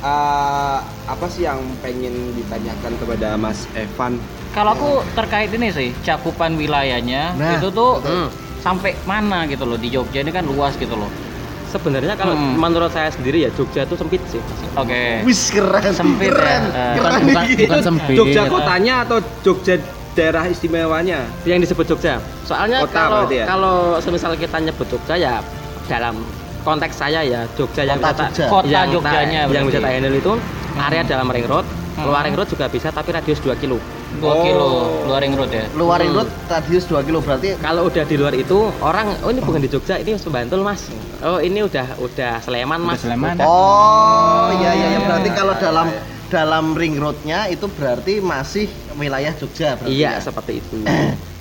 Eh, 0.00 0.78
apa 1.04 1.26
sih 1.28 1.44
yang 1.44 1.60
pengen 1.84 2.32
ditanyakan 2.32 2.92
kepada 2.96 3.36
Mas 3.36 3.68
Evan? 3.76 4.16
Kalau 4.56 4.72
aku 4.72 4.90
terkait 5.12 5.52
ini 5.52 5.68
sih 5.70 5.94
cakupan 6.02 6.58
wilayahnya 6.58 7.38
Nah, 7.38 7.60
itu 7.60 7.70
tuh 7.70 8.02
hmm, 8.02 8.28
sampai 8.64 8.96
mana 9.06 9.46
gitu 9.46 9.62
loh 9.62 9.78
di 9.78 9.92
Jogja 9.92 10.24
ini 10.24 10.32
kan 10.32 10.48
luas 10.48 10.72
gitu 10.80 10.96
loh. 10.96 11.12
Sebenarnya 11.70 12.14
kalau 12.14 12.34
Hmm. 12.34 12.58
menurut 12.58 12.90
saya 12.90 13.08
sendiri 13.08 13.40
ya 13.40 13.50
Jogja 13.50 13.82
itu 13.82 13.94
sempit 13.94 14.18
sih 14.26 14.42
Oke. 14.72 15.22
Wis 15.22 15.48
keren. 15.48 15.90
Sempit 15.90 16.26
ya. 16.26 16.34
keren. 16.34 16.62
Eh, 16.68 16.94
keren. 16.96 17.20
Bukan 17.24 17.44
bukan 17.60 17.80
sempit. 17.80 18.14
Jogja 18.14 18.42
kotanya 18.44 18.94
atau 19.02 19.16
Jogja 19.40 19.74
daerah 20.10 20.44
istimewanya? 20.44 21.22
yang 21.44 21.58
disebut 21.58 21.86
Jogja 21.86 22.18
soalnya 22.42 22.82
Kota 22.82 22.92
kalau 22.92 23.20
ya? 23.30 23.44
kalau 23.46 23.76
semisal 23.96 24.34
kita 24.34 24.58
nyebut 24.58 24.86
Jogja 24.86 25.14
ya 25.14 25.34
dalam 25.86 26.18
konteks 26.60 26.92
saya 26.92 27.22
ya 27.22 27.46
Jogja 27.54 27.82
yang 27.84 27.96
Kota 27.96 28.26
Jogja. 28.28 28.46
Kota 28.46 28.66
yang 28.66 28.86
Jogjanya 28.90 29.40
yang 29.46 29.64
bisa 29.64 29.78
tak 29.78 29.92
handle 29.92 30.12
itu 30.12 30.32
area 30.76 31.02
dalam 31.02 31.26
ring 31.26 31.46
road 31.46 31.62
Hmm. 31.90 32.06
luar 32.06 32.22
ring 32.22 32.32
road 32.32 32.46
juga 32.46 32.66
bisa 32.66 32.88
tapi 32.88 33.10
radius 33.10 33.38
2 33.38 33.54
kilo 33.56 33.76
2 34.10 34.26
Oh. 34.26 34.42
kilo 34.42 34.70
luar 35.06 35.22
ring 35.22 35.34
road 35.34 35.50
ya. 35.50 35.64
Luar 35.72 36.02
ring 36.02 36.10
Hmm. 36.10 36.18
road 36.18 36.30
radius 36.44 36.84
2 36.84 36.98
kilo 37.00 37.18
berarti 37.20 37.54
kalau 37.56 37.86
udah 37.86 38.02
di 38.02 38.16
luar 38.16 38.34
itu 38.34 38.58
orang 38.80 39.14
oh 39.22 39.30
ini 39.30 39.38
bukan 39.38 39.62
di 39.62 39.70
Jogja 39.70 39.94
ini 39.96 40.18
Bantul 40.18 40.60
mas 40.60 40.90
oh 41.20 41.38
ini 41.38 41.62
udah 41.62 41.94
udah 41.96 42.42
Sleman 42.42 42.78
Udah 42.80 42.88
mas 42.88 42.98
Sleman. 43.00 43.34
Oh, 43.40 44.50
iya 44.52 44.70
iya 44.72 44.86
iya 44.88 45.00
berarti 45.00 45.30
kalau 45.30 45.54
dalam 45.54 45.86
dalam 46.26 46.64
ring 46.74 46.94
roadnya 46.94 47.46
itu 47.46 47.66
berarti 47.68 48.18
masih 48.18 48.66
wilayah 48.94 49.30
Jogja 49.32 49.74
berarti 49.74 49.90
iya 49.92 50.18
ya? 50.18 50.20
seperti 50.20 50.58
itu 50.58 50.82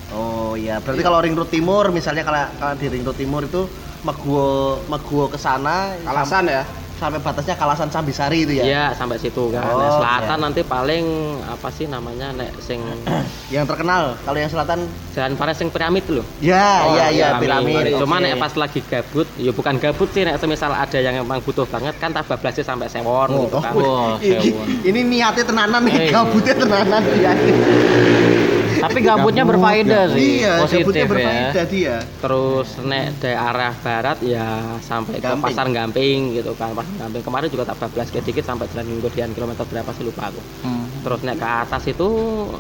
Oh 0.10 0.58
iya, 0.58 0.82
berarti 0.82 1.02
kalau 1.02 1.22
ring 1.22 1.38
road 1.38 1.54
timur 1.54 1.90
misalnya 1.90 2.26
kalau, 2.26 2.42
kalau 2.52 2.74
di 2.74 2.86
ring 2.88 3.06
road 3.06 3.14
timur 3.14 3.46
itu 3.46 3.70
Meguwo 4.02 4.82
Meguwo 4.88 5.30
ke 5.30 5.38
sana 5.38 5.94
Kalasan 6.02 6.50
ya. 6.50 6.64
Sampai 7.00 7.18
batasnya 7.18 7.56
Kalasan 7.56 7.88
Sambisari 7.88 8.44
itu 8.44 8.54
ya. 8.54 8.64
Iya 8.64 8.84
sampai 8.94 9.16
situ 9.16 9.50
kan. 9.50 9.64
Oh, 9.66 9.80
Nek 9.80 9.92
selatan 9.96 10.36
iya. 10.36 10.44
nanti 10.44 10.62
paling 10.62 11.06
apa 11.42 11.68
sih 11.72 11.86
namanya 11.86 12.30
nek 12.32 12.52
sing 12.60 12.84
Yang 13.56 13.66
terkenal 13.66 14.14
kalau 14.22 14.38
yang 14.38 14.52
selatan 14.52 14.84
jalan 15.10 15.34
Pares 15.34 15.58
sing 15.58 15.70
piramid 15.70 16.04
loh. 16.06 16.26
ya 16.38 16.84
iya 16.92 17.06
iya 17.10 17.28
piramid. 17.40 17.96
Cuma 17.96 18.20
oke. 18.20 18.24
nek 18.24 18.36
pas 18.38 18.54
lagi 18.54 18.80
gabut, 18.84 19.26
ya 19.36 19.50
bukan 19.50 19.80
gabut 19.80 20.10
sih 20.12 20.22
nek 20.22 20.38
semisal 20.38 20.70
ada 20.70 21.00
yang 21.00 21.16
emang 21.18 21.40
butuh 21.40 21.64
banget 21.64 21.96
kan 21.98 22.12
tak 22.12 22.28
bablasnya 22.28 22.62
sampai 22.62 22.86
sewon 22.86 23.28
Oh, 23.30 23.48
gitu 23.48 23.58
kan. 23.58 23.74
Ini, 24.20 24.38
sewon. 24.44 24.66
ini 24.84 25.00
niatnya 25.02 25.44
tenanan 25.46 25.82
nih, 25.82 25.96
Eh. 25.96 26.10
gabutnya 26.12 26.54
tenanan 26.54 27.02
ya. 27.18 27.34
Tapi 28.80 29.00
gabutnya 29.04 29.44
berfaedah 29.46 30.04
sih, 30.16 30.44
Iya, 30.44 30.66
gabutnya 30.66 31.06
positif 31.06 31.08
ya. 31.14 31.64
dia. 31.70 31.96
Terus 32.20 32.68
nek 32.82 33.06
daerah 33.22 33.72
barat 33.80 34.18
ya 34.26 34.48
sampai 34.82 35.22
ke 35.22 35.32
pasar 35.38 35.68
Gamping 35.70 36.34
gitu 36.34 36.52
kan. 36.58 36.74
Pasar 36.74 36.96
Gamping 36.98 37.24
kemarin 37.24 37.48
juga 37.54 37.64
tak 37.70 37.78
bablas 37.78 38.10
dikit 38.10 38.44
sampai 38.44 38.66
jalan 38.74 39.00
Godian 39.00 39.32
kilometer 39.38 39.64
berapa 39.70 39.92
sih 39.94 40.04
lupa 40.04 40.34
aku. 40.34 40.42
Hmm. 40.66 40.89
Terus 41.00 41.20
nek 41.24 41.36
ke 41.36 41.48
atas 41.48 41.84
itu 41.86 42.10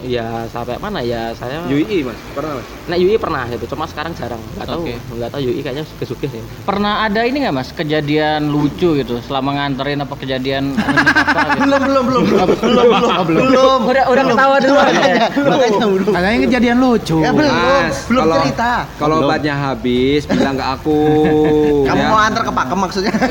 ya 0.01 0.47
sampai 0.47 0.79
mana 0.79 1.03
ya 1.03 1.35
saya 1.35 1.59
UI 1.65 2.01
Mas, 2.01 2.15
pernah 2.31 2.55
Mas? 2.55 2.67
Nek 2.87 2.97
UI 2.97 3.15
pernah 3.15 3.43
itu, 3.45 3.65
cuma 3.67 3.83
sekarang 3.83 4.15
jarang. 4.15 4.39
Nggak 4.55 4.65
tahu, 4.65 4.81
Oke. 4.81 4.95
nggak 4.95 5.29
tahu 5.29 5.41
UI 5.43 5.59
kayaknya 5.59 5.83
suge-suge 5.83 6.27
sih. 6.29 6.41
Pernah 6.63 7.03
ada 7.03 7.21
ini 7.23 7.43
nggak 7.43 7.51
mas 7.51 7.69
kejadian 7.69 8.47
lucu 8.47 8.95
gitu 8.95 9.19
selama 9.21 9.59
nganterin 9.59 9.99
apa 9.99 10.15
kejadian 10.15 10.71
apa 10.71 11.39
gitu? 11.59 11.67
Belum 11.67 11.81
belum 11.83 12.03
belum 12.07 12.23
belum 12.23 12.47
belum 12.55 12.87
belum 13.27 13.45
belum. 13.51 13.79
Udah 13.85 14.03
udah 14.07 14.23
ketawa 14.23 14.55
duluan 14.57 14.87
ya. 14.95 15.27
Makanya, 15.29 15.85
makanya 16.09 16.37
kejadian 16.47 16.77
lucu. 16.79 17.17
Ya 17.19 17.31
belum, 17.31 17.51
Mas, 17.51 17.97
belum 18.07 18.23
kalau- 18.23 18.37
cerita. 18.39 18.71
Kalau 18.95 19.15
obatnya 19.21 19.55
habis, 19.55 20.21
bilang 20.23 20.55
ke 20.55 20.65
aku. 20.65 20.99
Kamu 21.89 22.01
ya. 22.01 22.07
mau 22.07 22.19
antar 22.19 22.41
ke 22.47 22.51
Pakem 22.51 22.79
maksudnya? 22.79 23.13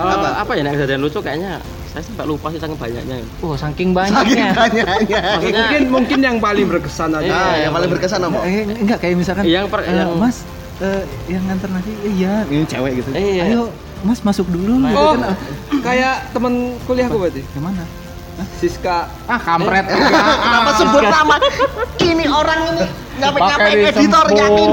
Apa? 0.00 0.56
ya 0.56 0.64
nek 0.64 0.72
kejadian 0.74 1.00
lucu 1.04 1.20
kayaknya 1.20 1.60
saya 1.90 2.02
sampai 2.02 2.24
lupa 2.24 2.46
sih 2.48 2.56
saking 2.56 2.78
banyaknya. 2.78 3.16
Oh 3.40 3.52
saking 3.52 3.90
Saking 3.90 3.92
banyaknya. 3.92 4.48
banyaknya. 4.54 5.20
Maksudnya 5.20 5.58
mungkin 5.60 5.82
mungkin 5.90 6.18
yang 6.20 6.36
paling 6.38 6.66
berkesan 6.68 7.10
aja. 7.12 7.26
Nah, 7.26 7.54
yang 7.58 7.72
paling 7.72 7.90
berkesan 7.90 8.20
apa? 8.22 8.38
Eh, 8.42 8.62
enggak 8.64 8.98
kayak 8.98 9.14
misalkan 9.16 9.42
Yang 9.42 9.66
per- 9.68 9.82
eh, 9.82 9.92
yang- 9.92 10.14
Mas 10.14 10.46
eh, 10.78 11.02
yang 11.26 11.42
nganter 11.44 11.68
nasi 11.68 11.90
iya 12.08 12.46
ini 12.46 12.62
cewek 12.64 12.92
gitu. 12.96 13.08
Iya. 13.10 13.42
Ayo 13.48 13.62
Mas 14.00 14.22
masuk 14.22 14.46
dulu 14.46 14.80
gitu 14.80 14.96
Oh, 14.96 15.12
kan. 15.12 15.34
kayak 15.80 16.30
temen 16.30 16.52
kuliahku 16.84 17.16
berarti. 17.16 17.42
Yang 17.50 17.64
mana? 17.64 17.84
Siska 18.56 19.04
Ah, 19.26 19.36
kampret. 19.36 19.84
Kenapa 19.84 20.70
sebut 20.74 21.04
nama? 21.04 21.36
Ini 22.00 22.24
orang 22.24 22.60
ini 22.72 22.84
nyampe-nyampe 23.20 23.68
Pakai 23.68 23.90
editor 23.92 24.26
yakin. 24.32 24.70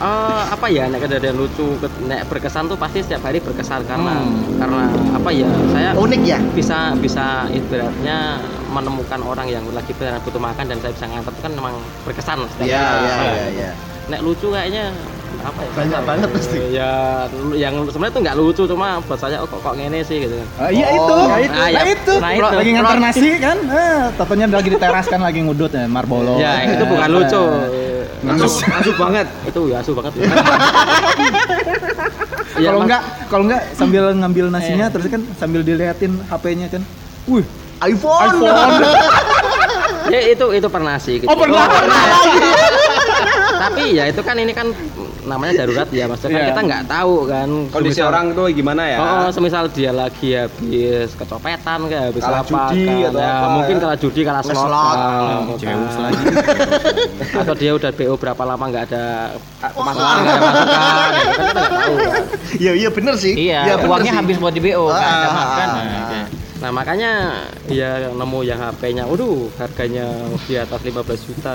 Eh, 0.00 0.06
apa 0.48 0.64
ya 0.66 0.88
nek 0.88 1.04
kejadian 1.04 1.36
lucu 1.36 1.76
nek 2.02 2.24
berkesan 2.24 2.64
tuh 2.64 2.74
pasti 2.74 3.04
setiap 3.04 3.20
hari 3.20 3.36
berkesan 3.36 3.84
karena 3.84 4.24
karena 4.56 4.88
apa 5.12 5.28
ya 5.28 5.44
saya 5.68 5.92
Unik 5.92 6.20
ya? 6.24 6.40
bisa 6.50 6.96
bisa 6.96 7.44
ibaratnya 7.50 8.40
menemukan 8.66 9.20
orang 9.20 9.44
yang 9.46 9.60
lagi 9.68 9.92
benar 9.92 10.16
butuh 10.24 10.40
makan 10.40 10.64
dan 10.66 10.80
saya 10.80 10.96
bisa 10.96 11.04
ngantar 11.04 11.28
itu 11.30 11.42
kan 11.42 11.52
memang 11.52 11.74
berkesan 12.02 12.38
setiap 12.48 12.64
Iya, 12.64 12.80
hari. 12.80 13.04
iya, 13.04 13.12
iya, 13.12 13.46
iya. 13.52 13.70
Nek 14.08 14.20
lucu 14.24 14.48
kayaknya 14.48 14.88
apa 15.38 15.58
ya? 15.58 15.70
Banyak 15.74 16.00
banget 16.02 16.28
pasti. 16.32 16.58
Ya 16.70 16.92
yang 17.54 17.74
sebenarnya 17.84 18.10
tuh 18.10 18.22
nggak 18.24 18.36
lucu 18.36 18.62
cuma 18.66 18.88
buat 19.04 19.20
saya 19.20 19.36
oh 19.36 19.46
kok 19.46 19.60
kok 19.60 19.76
ngene 19.76 20.00
sih 20.00 20.16
gitu. 20.24 20.40
Ah, 20.56 20.72
iya 20.72 20.88
Oh. 20.88 20.96
itu. 20.96 21.12
Nah, 21.12 21.28
Nah, 21.28 21.38
itu. 21.38 21.52
Nah, 21.52 21.68
ya. 21.68 21.82
itu. 21.86 22.14
Nah, 22.16 22.30
itu. 22.32 22.56
lagi 22.56 22.70
nganter 22.72 22.96
Bro. 22.96 23.04
nasi 23.04 23.28
kan. 23.36 23.56
Eh, 23.68 24.00
totonya 24.16 24.46
lagi 24.48 24.68
di 24.70 24.78
teras 24.78 25.06
kan 25.06 25.20
lagi 25.20 25.40
ngudut 25.40 25.68
ya, 25.70 25.84
Marbolo. 25.84 26.40
Ya 26.40 26.64
itu 26.66 26.82
bukan 26.82 27.04
Eh, 27.04 27.12
lucu. 27.12 27.44
Masuk 28.20 28.62
masuk 28.68 28.94
banget. 28.96 29.26
Itu 29.48 29.60
ya 29.68 29.80
asu 29.80 29.92
banget. 29.96 30.12
Kalau 32.50 32.76
Mas- 32.76 32.86
enggak, 32.86 33.02
kalau 33.30 33.44
enggak 33.48 33.62
sambil 33.72 34.04
ngambil 34.12 34.46
nasinya 34.52 34.86
terus 34.92 35.06
kan 35.08 35.22
sambil 35.38 35.64
diliatin 35.64 36.12
HP-nya 36.28 36.68
kan. 36.68 36.82
Wih, 37.24 37.46
iPhone. 37.80 38.36
ya 40.12 40.20
itu 40.28 40.46
itu 40.52 40.68
pernah 40.68 40.96
sih. 41.00 41.24
Gitu. 41.24 41.30
Oh, 41.30 41.36
pernah. 41.38 41.64
Tapi 43.60 43.82
ya 43.92 44.04
itu 44.06 44.20
kan 44.20 44.32
ini 44.34 44.50
kan 44.50 44.72
namanya 45.22 45.52
darurat 45.54 45.84
ya 45.90 46.04
maksudnya 46.04 46.32
kan 46.32 46.40
Iya. 46.40 46.48
kita 46.50 46.62
nggak 46.64 46.84
tahu 46.86 47.14
kan 47.24 47.48
Kondisi 47.68 47.92
Semisal- 47.94 48.08
orang 48.08 48.26
tuh 48.32 48.46
gimana 48.50 48.82
ya? 48.84 48.98
Oh, 48.98 49.28
semisal 49.28 49.64
dia 49.68 49.92
lagi 49.92 50.32
habis 50.32 51.12
kecopetan 51.12 51.78
kayak 51.84 52.04
habis 52.08 52.22
Kalah 52.22 52.40
apa 52.40 52.48
judi 52.48 52.84
kan. 52.88 52.96
atau 53.06 53.20
Ya, 53.20 53.30
apa, 53.30 53.46
mungkin 53.52 53.74
ya. 53.74 53.82
kalah 53.82 53.98
judi 53.98 54.20
kalah 54.22 54.42
slot, 54.42 54.56
Slot. 54.56 54.96
kan, 55.60 55.78
kan. 55.78 56.00
lagi. 56.02 56.24
atau 57.40 57.54
dia 57.54 57.70
udah 57.70 57.90
BO 57.92 58.14
berapa 58.16 58.42
lama 58.42 58.64
nggak 58.66 58.84
ada 58.86 59.04
pemasukan 59.62 60.16
nggak 60.16 60.32
ada 60.32 60.40
masukan 60.42 60.80
ya, 60.80 61.20
kan 61.20 61.36
kita 61.36 61.52
nggak 61.52 61.68
tahu 61.70 61.94
kan. 61.94 62.22
Iya, 62.56 62.72
iya 62.74 62.88
bener 62.90 63.14
sih. 63.14 63.34
Iya, 63.38 63.60
bener 63.76 63.86
uangnya 63.86 64.08
sih. 64.08 64.18
habis 64.18 64.36
buat 64.38 64.52
di 64.52 64.62
BO, 64.62 64.84
nggak 64.88 65.04
ada 65.04 65.28
Ah, 65.28 65.34
makan. 65.36 65.68
Ah, 66.60 66.68
Nah, 66.68 66.68
ah. 66.68 66.70
Nah 66.70 66.70
makanya 66.76 67.12
ya 67.72 68.12
nemu 68.12 68.38
yang 68.44 68.60
HP-nya, 68.60 69.08
waduh 69.08 69.48
harganya 69.56 70.06
di 70.44 70.54
atas 70.60 70.80
15 70.84 71.26
juta. 71.28 71.52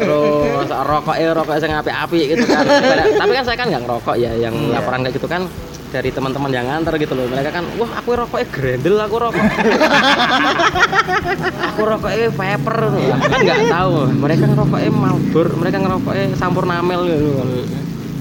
Terus 0.00 0.68
rokoknya 0.72 1.28
rokok 1.36 1.56
yang 1.60 1.80
api-api 1.84 2.20
gitu 2.32 2.44
kan. 2.48 2.64
Tapi 3.20 3.32
kan 3.36 3.44
saya 3.44 3.56
kan 3.60 3.66
nggak 3.68 3.82
ngerokok 3.84 4.16
ya, 4.16 4.32
yang 4.34 4.54
Iya. 4.56 4.80
laporan 4.80 5.04
kayak 5.04 5.14
gitu 5.20 5.28
kan 5.28 5.44
dari 5.92 6.10
teman-teman 6.10 6.50
yang 6.50 6.66
nganter 6.66 6.98
gitu 6.98 7.14
loh. 7.14 7.28
Mereka 7.30 7.50
kan, 7.54 7.64
wah 7.78 7.90
aku 8.00 8.10
rokoknya 8.16 8.46
grendel, 8.50 8.96
aku 8.98 9.16
rokok. 9.22 9.44
aku 11.72 11.82
rokoknya 11.86 12.28
vapor, 12.34 12.76
Aku 12.90 13.26
kan 13.30 13.40
nggak 13.44 13.60
tahu. 13.70 13.92
Mereka 14.16 14.44
ngerokoknya 14.50 14.90
Marlboro, 14.90 15.52
mereka 15.60 15.76
ngerokoknya 15.78 16.24
Sampurnamel 16.34 17.00
gitu. 17.06 17.30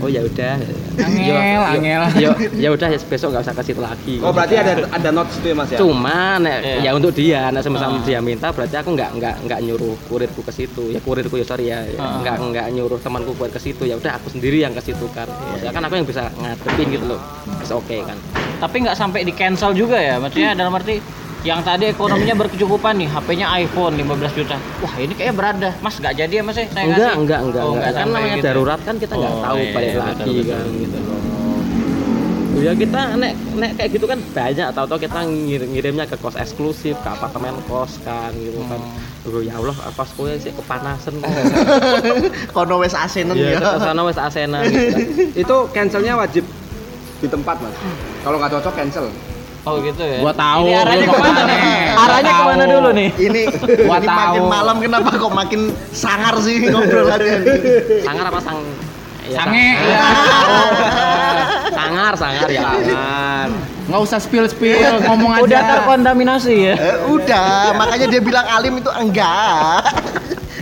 Oh 0.06 0.10
ya 0.12 0.22
udah. 0.22 0.54
Angel, 0.96 1.62
angel. 1.66 2.02
yo- 2.22 2.38
Ya 2.56 2.70
udah 2.70 2.88
ya 2.88 3.00
besok 3.02 3.34
nggak 3.34 3.42
usah 3.42 3.56
ke 3.58 3.64
situ 3.66 3.82
lagi. 3.82 4.22
Oh, 4.22 4.30
berarti 4.30 4.54
ada 4.56 4.86
ada 4.86 5.10
notes 5.10 5.34
itu 5.36 5.50
ya, 5.50 5.56
Mas 5.56 5.68
ya? 5.68 5.78
Cuma 5.82 6.38
nek, 6.38 6.62
Iya. 6.62 6.78
ya 6.80 6.92
untuk 6.94 7.10
dia, 7.12 7.50
nek 7.50 7.66
semisal 7.66 7.90
Ah. 7.92 8.06
dia 8.06 8.22
minta 8.22 8.54
berarti 8.54 8.76
aku 8.76 8.94
nggak 8.94 9.10
nggak 9.18 9.36
nggak 9.44 9.60
nyuruh 9.66 9.98
kurirku 10.06 10.46
ke 10.46 10.54
situ. 10.54 10.94
Ya 10.94 11.02
kurirku 11.02 11.36
ya 11.36 11.44
sorry 11.44 11.66
ya, 11.68 11.82
ya. 11.82 11.98
Ah. 11.98 12.22
nggak 12.22 12.36
nggak 12.38 12.66
nyuruh 12.72 13.02
temanku 13.02 13.34
buat 13.34 13.50
ke 13.50 13.58
situ. 13.58 13.82
Ya 13.84 13.98
udah 13.98 14.14
aku 14.16 14.30
sendiri 14.30 14.62
yang 14.62 14.72
ke 14.72 14.82
situ 14.84 15.10
kan. 15.10 15.26
Maksudnya 15.26 15.74
kan 15.74 15.82
aku 15.82 15.94
yang 15.96 16.06
bisa 16.06 16.30
ngadepin 16.32 16.88
gitu 16.92 17.06
loh. 17.08 17.22
Oke 17.74 17.98
kan. 18.00 18.18
Tapi 18.56 18.76
nggak 18.80 18.96
sampai 18.96 19.26
di 19.26 19.34
cancel 19.34 19.74
juga 19.74 19.98
ya, 19.98 20.16
maksudnya 20.16 20.54
dalam 20.54 20.70
arti 20.72 21.02
yang 21.46 21.62
tadi 21.62 21.86
ekonominya 21.88 22.34
berkecukupan 22.36 22.98
nih, 22.98 23.08
HP-nya 23.08 23.48
iPhone 23.56 23.94
15 23.96 24.34
juta. 24.34 24.58
Wah 24.82 24.94
ini 24.98 25.14
kayaknya 25.14 25.36
berada, 25.36 25.70
Mas 25.78 25.96
nggak 25.96 26.14
jadi 26.18 26.34
ya 26.34 26.44
Mas 26.44 26.58
ya? 26.58 26.66
Saya 26.66 26.84
Enggak, 26.84 26.98
ngasih. 26.98 27.22
enggak, 27.22 27.40
enggak, 27.40 27.62
Oh, 27.62 27.72
enggak. 27.72 27.86
Kan 27.86 27.94
sampai 27.96 28.10
namanya 28.18 28.36
gitu. 28.36 28.48
darurat 28.50 28.80
kan 28.82 28.96
kita 28.98 29.14
nggak 29.14 29.30
Oh, 29.32 29.42
tahu 29.42 29.58
iya, 29.60 29.72
balik 29.72 29.86
iya, 29.88 30.00
lagi 30.00 30.14
betul, 30.18 30.34
betul. 30.34 30.50
kan 30.52 30.66
gitu 30.76 30.98
loh. 31.00 31.22
Ya 32.56 32.72
kita 32.74 33.00
nek 33.14 33.34
nek 33.54 33.72
kayak 33.76 33.90
gitu 33.92 34.06
kan 34.08 34.20
banyak 34.26 34.68
tahu-tahu 34.72 34.98
kita 34.98 35.20
ngirim 35.22 35.70
ngirimnya 35.70 36.06
ke 36.08 36.16
kos 36.16 36.34
eksklusif, 36.34 36.96
ke 36.96 37.10
apartemen 37.12 37.54
kos 37.68 38.00
kan 38.02 38.34
gitu 38.34 38.58
kan. 38.66 38.80
Duh, 39.22 39.42
ya 39.42 39.54
Allah, 39.54 39.76
kosku 39.92 40.26
sih 40.36 40.50
kepanasan. 40.52 41.14
Kono 42.56 42.80
wes 42.80 42.96
asenan 42.96 43.36
Iya, 43.36 43.58
ya. 43.58 43.60
ke 43.60 43.80
sana 43.80 44.02
wes 44.02 44.18
asena 44.18 44.64
gitu 44.64 44.82
kan. 44.88 45.02
Itu 45.36 45.56
cancelnya 45.70 46.14
wajib 46.16 46.42
di 47.20 47.28
tempat, 47.28 47.60
Mas. 47.60 47.76
Kalau 48.24 48.38
nggak 48.40 48.52
cocok 48.52 48.74
cancel. 48.74 49.06
Oh 49.66 49.80
gitu 49.80 49.98
ya. 49.98 50.20
Gua 50.22 50.32
tahu, 50.32 50.62
Ini 50.64 50.72
arahnya 50.78 51.06
ke 51.08 51.18
mana 51.18 51.42
nih? 51.44 51.58
Arahnya 51.98 52.32
ke 52.32 52.44
mana 52.46 52.64
dulu 52.66 52.90
nih? 52.92 53.10
Ini 53.18 53.42
Gua 53.82 53.98
ini 53.98 54.08
makin 54.08 54.40
tahu. 54.40 54.48
malam 54.48 54.76
kenapa 54.78 55.10
kok 55.12 55.34
makin 55.34 55.62
sangar 55.90 56.36
sih 56.38 56.56
ngobrolannya? 56.64 57.36
Sangar 58.00 58.26
apa 58.28 58.40
sang? 58.40 58.60
Ya, 59.26 59.42
Sange. 59.42 59.68
sang- 59.74 61.74
sangar, 61.76 62.14
sangar 62.14 62.48
ya. 62.48 62.62
Jangan. 62.78 63.50
Nggak 63.86 64.02
usah 64.02 64.18
spill 64.18 64.46
spill, 64.46 64.98
ngomong 65.04 65.32
aja. 65.32 65.44
Udah 65.44 65.62
terkontaminasi 65.72 66.54
ya. 66.64 66.74
Eh, 66.76 66.96
udah, 67.08 67.74
makanya 67.76 68.08
dia 68.08 68.20
bilang 68.20 68.46
alim 68.48 68.78
itu 68.78 68.90
enggak. 68.92 69.82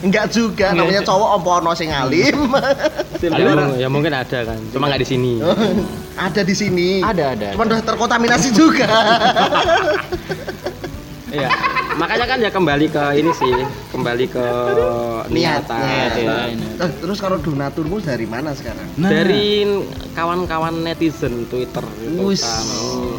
Enggak 0.03 0.35
juga, 0.35 0.75
namanya 0.75 0.99
cowok 1.07 1.29
ompo 1.39 1.49
ono 1.63 1.71
sing 1.71 1.87
alim. 1.87 2.51
Ya, 3.23 3.87
ya 3.87 3.87
mungkin 3.87 4.11
ada 4.11 4.43
kan, 4.43 4.59
cuma 4.75 4.91
nggak 4.91 4.99
di 4.99 5.07
sini. 5.07 5.39
ada 6.27 6.41
di 6.43 6.51
sini. 6.51 6.99
Ada 6.99 7.23
ada. 7.39 7.47
Cuman 7.55 7.71
udah 7.71 7.81
terkontaminasi 7.87 8.51
juga. 8.51 8.91
Iya. 11.31 11.49
Makanya 11.93 12.25
kan 12.25 12.37
ya 12.41 12.49
kembali 12.49 12.85
ke 12.89 13.03
ini 13.21 13.31
sih, 13.37 13.53
kembali 13.93 14.25
ke 14.25 14.45
niatan. 15.29 15.77
Niat, 15.77 16.13
ya, 16.17 16.37
eh, 16.49 16.89
Terus 17.01 17.17
kalau 17.21 17.37
donaturmu 17.37 18.01
dari 18.01 18.25
mana 18.25 18.49
sekarang? 18.57 18.87
Nah, 18.97 19.09
Dari 19.13 19.65
kawan-kawan 20.17 20.81
netizen 20.81 21.45
Twitter 21.47 21.85
gitu 22.01 22.33
kan. 22.33 22.65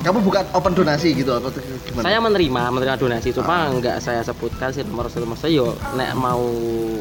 Kamu 0.04 0.18
buka 0.20 0.40
open 0.52 0.74
donasi 0.74 1.14
gitu 1.14 1.32
atau 1.38 1.48
gimana? 1.54 2.04
Saya 2.04 2.18
menerima, 2.18 2.62
menerima 2.74 2.96
donasi, 2.98 3.28
cuma 3.30 3.70
nggak 3.72 4.02
saya 4.02 4.20
sebutkan 4.26 4.74
sih 4.74 4.82
nomor 4.82 5.06
nomor 5.08 5.38
saya 5.38 5.54
yo 5.54 5.72
nek 5.94 6.12
mau 6.18 6.42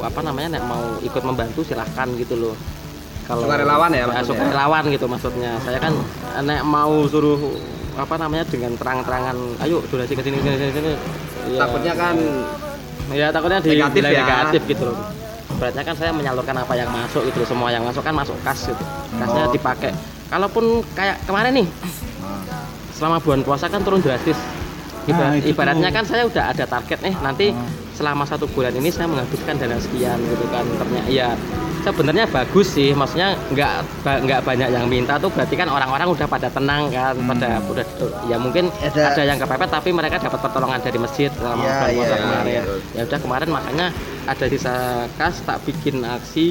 apa 0.06 0.20
namanya 0.22 0.60
nek 0.60 0.64
mau 0.70 0.84
ikut 1.02 1.24
membantu 1.26 1.66
silahkan 1.66 2.08
gitu 2.16 2.38
loh. 2.38 2.56
kalau 3.24 3.48
Sukarelawan 3.48 3.88
ya 3.96 4.04
maksudnya? 4.04 4.28
sukarelawan 4.36 4.84
gitu 4.92 5.06
maksudnya 5.08 5.52
saya 5.64 5.80
kan 5.80 5.96
nek 6.44 6.60
mau 6.68 7.08
suruh 7.08 7.40
apa 7.96 8.20
namanya 8.20 8.44
dengan 8.52 8.76
terang-terangan 8.76 9.64
ayo 9.64 9.80
donasi 9.88 10.12
ke 10.12 10.24
sini 10.28 10.44
sini 10.44 10.56
sini, 10.60 10.72
sini 10.76 10.92
ya, 11.46 11.60
Takutnya 11.60 11.94
kan 11.94 12.16
ya 13.12 13.28
takutnya 13.30 13.60
di 13.60 13.70
Negatif 13.74 14.02
ya. 14.02 14.12
negatif 14.18 14.62
gitu 14.66 14.84
loh. 14.86 14.98
Beratnya 15.54 15.84
kan 15.84 15.96
saya 15.96 16.12
menyalurkan 16.12 16.56
apa 16.56 16.74
yang 16.74 16.90
masuk 16.90 17.24
gitu 17.26 17.44
semua 17.44 17.70
yang 17.70 17.84
masuk 17.84 18.02
kan 18.02 18.12
masuk 18.12 18.36
kas 18.42 18.66
gitu. 18.66 18.84
Kasnya 19.14 19.44
Oh. 19.44 19.52
dipakai. 19.52 19.92
Kalaupun 20.28 20.66
kayak 20.92 21.22
kemarin 21.24 21.54
nih 21.56 21.68
selama 22.92 23.18
bulan 23.20 23.42
puasa 23.42 23.68
kan 23.68 23.82
turun 23.82 24.00
drastis. 24.00 24.38
Ibarat- 25.04 25.36
Nah, 25.36 25.44
ibaratnya 25.44 25.90
tuh. 25.90 25.96
kan 25.96 26.04
saya 26.08 26.24
udah 26.24 26.44
ada 26.48 26.64
target 26.64 27.00
nih 27.02 27.16
nanti 27.20 27.52
selama 27.94 28.24
satu 28.24 28.48
bulan 28.48 28.72
ini 28.72 28.88
saya 28.88 29.06
menghabiskan 29.06 29.60
dana 29.60 29.76
sekian 29.76 30.16
gitu 30.24 30.46
kan. 30.48 30.64
Ternyata 30.66 31.08
ya 31.08 31.36
sebenarnya 31.84 32.26
bagus 32.32 32.68
sih 32.72 32.96
maksudnya 32.96 33.36
nggak 33.52 33.74
nggak 34.24 34.42
banyak 34.42 34.70
yang 34.72 34.86
minta 34.88 35.20
tuh 35.20 35.28
berarti 35.28 35.54
kan 35.54 35.68
orang-orang 35.68 36.08
udah 36.10 36.26
pada 36.26 36.48
tenang 36.48 36.88
kan 36.88 37.12
pada 37.14 37.60
udah 37.68 37.86
ya 38.26 38.40
mungkin 38.40 38.72
Ada- 38.80 39.14
ada, 39.14 39.22
yang 39.28 39.38
kepepet 39.38 39.70
tapi 39.70 39.90
mereka 39.92 40.16
dapat 40.18 40.40
pertolongan 40.40 40.80
dari 40.80 40.98
masjid 40.98 41.30
selama 41.36 41.60
Iya, 41.60 41.72
bulan 41.76 41.92
puasa 41.94 42.08
iya, 42.16 42.18
kemarin. 42.24 42.48
Iya. 42.48 42.64
ya 42.96 43.02
udah 43.04 43.20
kemarin 43.20 43.50
makanya 43.52 43.88
ada 44.24 44.46
sisa 44.48 44.74
kas 45.20 45.36
tak 45.44 45.60
bikin 45.68 46.00
aksi 46.02 46.48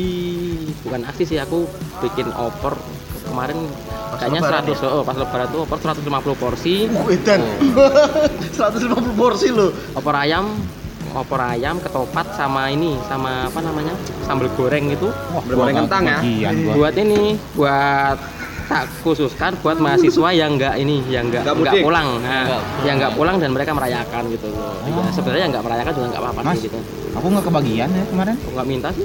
bukan 0.85 1.01
aksi 1.09 1.23
sih 1.25 1.39
aku 1.41 1.65
bikin 2.05 2.29
opor. 2.37 2.77
Kemarin 3.23 3.65
kayaknya 4.21 4.41
lebaran 4.45 4.65
100 4.77 4.93
oh 4.93 5.03
pas 5.07 5.17
lebaran 5.17 5.47
tuh 5.49 5.65
opor 5.65 5.79
150 5.81 6.37
porsi. 6.37 6.85
Wedan. 7.09 7.41
150 8.61 8.93
porsi 9.17 9.49
loh. 9.49 9.73
opor 9.97 10.13
ayam 10.13 10.53
opor 11.15 11.41
ayam 11.41 11.79
ketoprak 11.79 12.29
sama 12.35 12.69
ini 12.73 12.97
sama 13.07 13.49
apa 13.49 13.61
namanya? 13.61 13.95
Sambal 14.25 14.49
goreng 14.57 14.93
itu 14.93 15.09
goreng 15.49 15.77
kentang 15.85 16.03
ya? 16.09 16.19
Buat 16.73 16.95
ini 16.99 17.37
buat 17.55 18.17
tak 18.73 18.89
khususkan 19.05 19.53
buat 19.61 19.77
mahasiswa 19.77 20.29
yang 20.33 20.57
enggak 20.57 20.81
ini 20.81 21.05
yang 21.13 21.29
enggak 21.29 21.45
Nggak 21.45 21.57
enggak 21.61 21.85
pulang. 21.85 22.09
Nah, 22.25 22.45
Nggak. 22.49 22.63
yang 22.89 22.97
enggak 22.97 23.13
pulang 23.19 23.37
dan 23.37 23.51
mereka 23.53 23.71
merayakan 23.77 24.23
gitu. 24.33 24.47
Loh 24.49 24.81
ya, 24.89 25.13
sebenarnya 25.13 25.47
enggak 25.53 25.65
merayakan 25.67 25.93
juga 25.93 26.07
enggak 26.09 26.23
apa-apa 26.25 26.41
Mas, 26.41 26.59
gitu. 26.65 26.79
aku 27.13 27.27
nggak 27.29 27.45
kebagian 27.45 27.89
ya 27.93 28.05
kemarin. 28.09 28.37
enggak 28.49 28.67
minta 28.67 28.89
sih 28.97 29.05